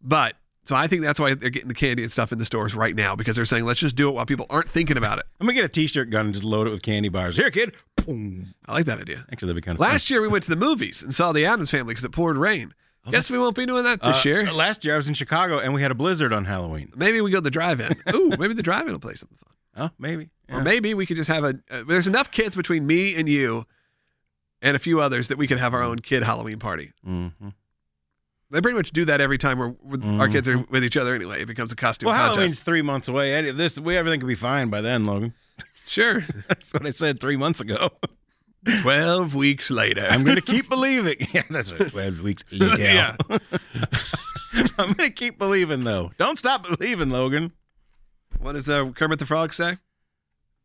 But 0.00 0.36
so 0.62 0.76
I 0.76 0.86
think 0.86 1.02
that's 1.02 1.18
why 1.18 1.34
they're 1.34 1.50
getting 1.50 1.68
the 1.68 1.74
candy 1.74 2.04
and 2.04 2.12
stuff 2.12 2.30
in 2.30 2.38
the 2.38 2.44
stores 2.44 2.76
right 2.76 2.94
now 2.94 3.16
because 3.16 3.34
they're 3.34 3.44
saying, 3.44 3.64
let's 3.64 3.80
just 3.80 3.96
do 3.96 4.08
it 4.08 4.12
while 4.14 4.26
people 4.26 4.46
aren't 4.50 4.68
thinking 4.68 4.96
about 4.96 5.18
it. 5.18 5.24
I'm 5.40 5.46
going 5.48 5.56
to 5.56 5.62
get 5.62 5.64
a 5.68 5.72
t 5.72 5.88
shirt 5.88 6.10
gun 6.10 6.26
and 6.26 6.34
just 6.34 6.44
load 6.44 6.68
it 6.68 6.70
with 6.70 6.82
candy 6.82 7.08
bars. 7.08 7.36
Here, 7.36 7.50
kid. 7.50 7.74
Boom. 7.96 8.54
I 8.66 8.74
like 8.74 8.84
that 8.86 9.00
idea. 9.00 9.26
Actually, 9.32 9.46
that'd 9.48 9.56
be 9.56 9.66
kind 9.66 9.74
of 9.76 9.80
Last 9.80 10.10
year 10.10 10.22
we 10.22 10.28
went 10.28 10.44
to 10.44 10.50
the 10.50 10.54
movies 10.56 11.02
and 11.02 11.12
saw 11.12 11.32
the 11.32 11.44
Addams 11.44 11.72
family 11.72 11.90
because 11.92 12.04
it 12.04 12.12
poured 12.12 12.36
rain. 12.36 12.72
Guess 13.08 13.30
we 13.30 13.38
won't 13.38 13.56
be 13.56 13.64
doing 13.66 13.84
that 13.84 14.02
this 14.02 14.24
Uh, 14.26 14.28
year. 14.28 14.52
Last 14.52 14.84
year, 14.84 14.94
I 14.94 14.96
was 14.98 15.08
in 15.08 15.14
Chicago 15.14 15.58
and 15.58 15.72
we 15.72 15.80
had 15.82 15.90
a 15.90 15.94
blizzard 15.94 16.32
on 16.32 16.44
Halloween. 16.44 16.90
Maybe 16.96 17.20
we 17.20 17.30
go 17.30 17.38
to 17.38 17.42
the 17.42 17.50
drive-in. 17.50 17.96
Ooh, 18.14 18.30
maybe 18.38 18.54
the 18.54 18.62
drive-in 18.62 18.92
will 18.92 18.98
play 19.00 19.14
something 19.14 19.38
fun. 19.38 19.54
Oh, 19.76 19.90
maybe. 19.98 20.30
Or 20.50 20.58
Yeah. 20.58 20.62
maybe 20.62 20.92
we 20.94 21.06
could 21.06 21.16
just 21.16 21.28
have 21.28 21.44
a. 21.44 21.54
Uh, 21.70 21.84
there's 21.88 22.06
enough 22.06 22.30
kids 22.30 22.54
between 22.56 22.86
me 22.86 23.14
and 23.14 23.28
you, 23.28 23.64
and 24.60 24.76
a 24.76 24.78
few 24.80 25.00
others 25.00 25.28
that 25.28 25.38
we 25.38 25.46
could 25.46 25.58
have 25.58 25.72
our 25.74 25.82
own 25.82 26.00
kid 26.00 26.22
Halloween 26.24 26.58
party. 26.58 26.92
Mhm. 27.06 27.54
They 28.50 28.60
pretty 28.60 28.76
much 28.76 28.90
do 28.90 29.04
that 29.04 29.20
every 29.20 29.38
time 29.38 29.58
we're 29.58 29.74
with, 29.82 30.04
our 30.04 30.28
kids 30.28 30.48
are 30.48 30.58
with 30.58 30.84
each 30.84 30.96
other 30.96 31.14
anyway. 31.14 31.42
It 31.42 31.46
becomes 31.46 31.70
a 31.72 31.76
costume 31.76 32.08
Well, 32.08 32.16
contest. 32.16 32.36
Halloween's 32.36 32.60
three 32.60 32.82
months 32.82 33.06
away. 33.08 33.32
Any- 33.32 33.52
This 33.52 33.78
we 33.78 33.96
everything 33.96 34.18
could 34.20 34.26
be 34.26 34.34
fine 34.34 34.68
by 34.68 34.80
then, 34.80 35.06
Logan. 35.06 35.34
Sure. 35.86 36.20
That's 36.48 36.72
what 36.74 36.84
I 36.86 36.90
said 36.90 37.20
three 37.20 37.36
months 37.36 37.60
ago. 37.60 37.90
12 38.82 39.34
weeks 39.34 39.70
later. 39.70 40.06
I'm 40.08 40.22
going 40.24 40.36
to 40.36 40.42
keep 40.42 40.68
believing. 40.68 41.16
Yeah, 41.32 41.42
that's 41.48 41.72
right. 41.72 41.90
Twelve 41.90 42.20
weeks. 42.20 42.44
later. 42.52 42.80
yeah. 42.80 43.16
I'm 44.78 44.92
going 44.92 45.08
to 45.08 45.10
keep 45.10 45.38
believing 45.38 45.84
though. 45.84 46.10
Don't 46.18 46.36
stop 46.36 46.66
believing, 46.66 47.08
Logan. 47.10 47.52
What 48.40 48.52
does 48.52 48.68
uh, 48.68 48.90
Kermit 48.90 49.18
the 49.18 49.26
Frog 49.26 49.52
say? 49.52 49.76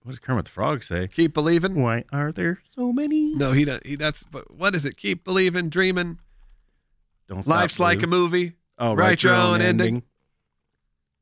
What 0.03 0.11
does 0.11 0.19
Kermit 0.19 0.45
the 0.45 0.51
Frog 0.51 0.83
say? 0.83 1.07
Keep 1.07 1.33
believing. 1.33 1.81
Why 1.81 2.03
are 2.11 2.31
there 2.31 2.59
so 2.65 2.91
many? 2.91 3.33
No, 3.35 3.51
he 3.51 3.65
does. 3.65 3.81
He 3.85 3.95
that's. 3.95 4.23
But 4.23 4.53
what 4.55 4.75
is 4.75 4.85
it? 4.85 4.97
Keep 4.97 5.23
believing, 5.23 5.69
dreaming. 5.69 6.19
Don't 7.27 7.43
stop 7.43 7.55
Life's 7.55 7.79
like 7.79 8.03
a 8.03 8.07
movie. 8.07 8.53
oh, 8.77 8.93
write 8.95 9.23
your 9.23 9.33
own 9.33 9.61
ending. 9.61 10.03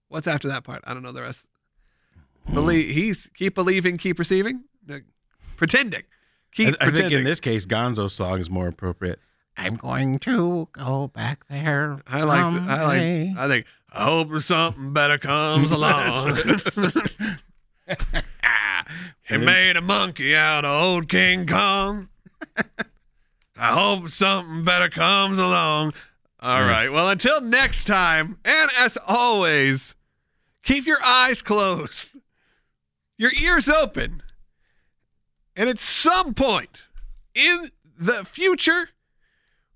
What's 0.10 0.28
after 0.28 0.48
that 0.50 0.64
part? 0.64 0.82
I 0.86 0.94
don't 0.94 1.02
know 1.04 1.12
the 1.12 1.22
rest. 1.22 1.48
Believe. 2.54 2.94
He's 2.94 3.30
keep 3.34 3.56
believing, 3.56 3.98
keep 3.98 4.20
receiving, 4.20 4.66
pretending. 5.56 6.04
I, 6.54 6.56
Keep 6.56 6.76
I 6.82 6.92
think 6.92 7.12
in 7.12 7.24
this 7.24 7.40
case, 7.40 7.66
Gonzo's 7.66 8.14
song 8.14 8.40
is 8.40 8.50
more 8.50 8.68
appropriate. 8.68 9.20
I'm 9.58 9.76
going 9.76 10.20
to 10.20 10.68
go 10.72 11.08
back 11.08 11.46
there. 11.48 12.00
I 12.08 12.24
like. 12.24 12.44
I 12.44 12.84
like. 12.84 13.38
I 13.38 13.48
think. 13.48 13.66
I 13.96 14.06
hope 14.06 14.34
something 14.42 14.94
better 14.94 15.18
comes 15.18 15.72
along. 15.78 16.36
he 19.24 19.38
made 19.38 19.78
a 19.78 19.82
monkey 19.82 20.36
out 20.36 20.66
of 20.66 20.72
old 20.84 21.10
King 21.10 21.46
Kong. 21.48 22.10
I 23.56 23.74
hope 23.74 24.10
something 24.10 24.64
better 24.64 24.90
comes 24.90 25.40
along. 25.40 25.94
All 26.40 26.60
Mm. 26.60 26.68
right. 26.70 26.92
Well, 26.92 27.10
until 27.10 27.40
next 27.42 27.86
time, 27.86 28.38
and 28.44 28.70
as 28.80 28.98
always, 29.08 29.96
keep 30.64 30.86
your 30.86 31.02
eyes 31.04 31.42
closed, 31.42 32.18
your 33.18 33.32
ears 33.42 33.70
open, 33.70 34.22
and 35.56 35.70
at 35.70 35.80
some 35.80 36.34
point 36.34 36.88
in 37.36 37.70
the 37.98 38.26
future, 38.26 38.90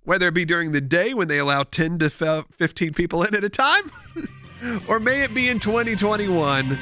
whether 0.03 0.27
it 0.27 0.33
be 0.33 0.45
during 0.45 0.71
the 0.71 0.81
day 0.81 1.13
when 1.13 1.27
they 1.27 1.37
allow 1.37 1.63
10 1.63 1.99
to 1.99 2.09
15 2.09 2.93
people 2.93 3.23
in 3.23 3.35
at 3.35 3.43
a 3.43 3.49
time, 3.49 3.91
or 4.87 4.99
may 4.99 5.23
it 5.23 5.33
be 5.33 5.49
in 5.49 5.59
2021, 5.59 6.79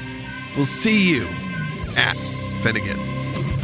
we'll 0.56 0.66
see 0.66 1.10
you 1.14 1.26
at 1.96 2.16
Finnegan's. 2.62 3.55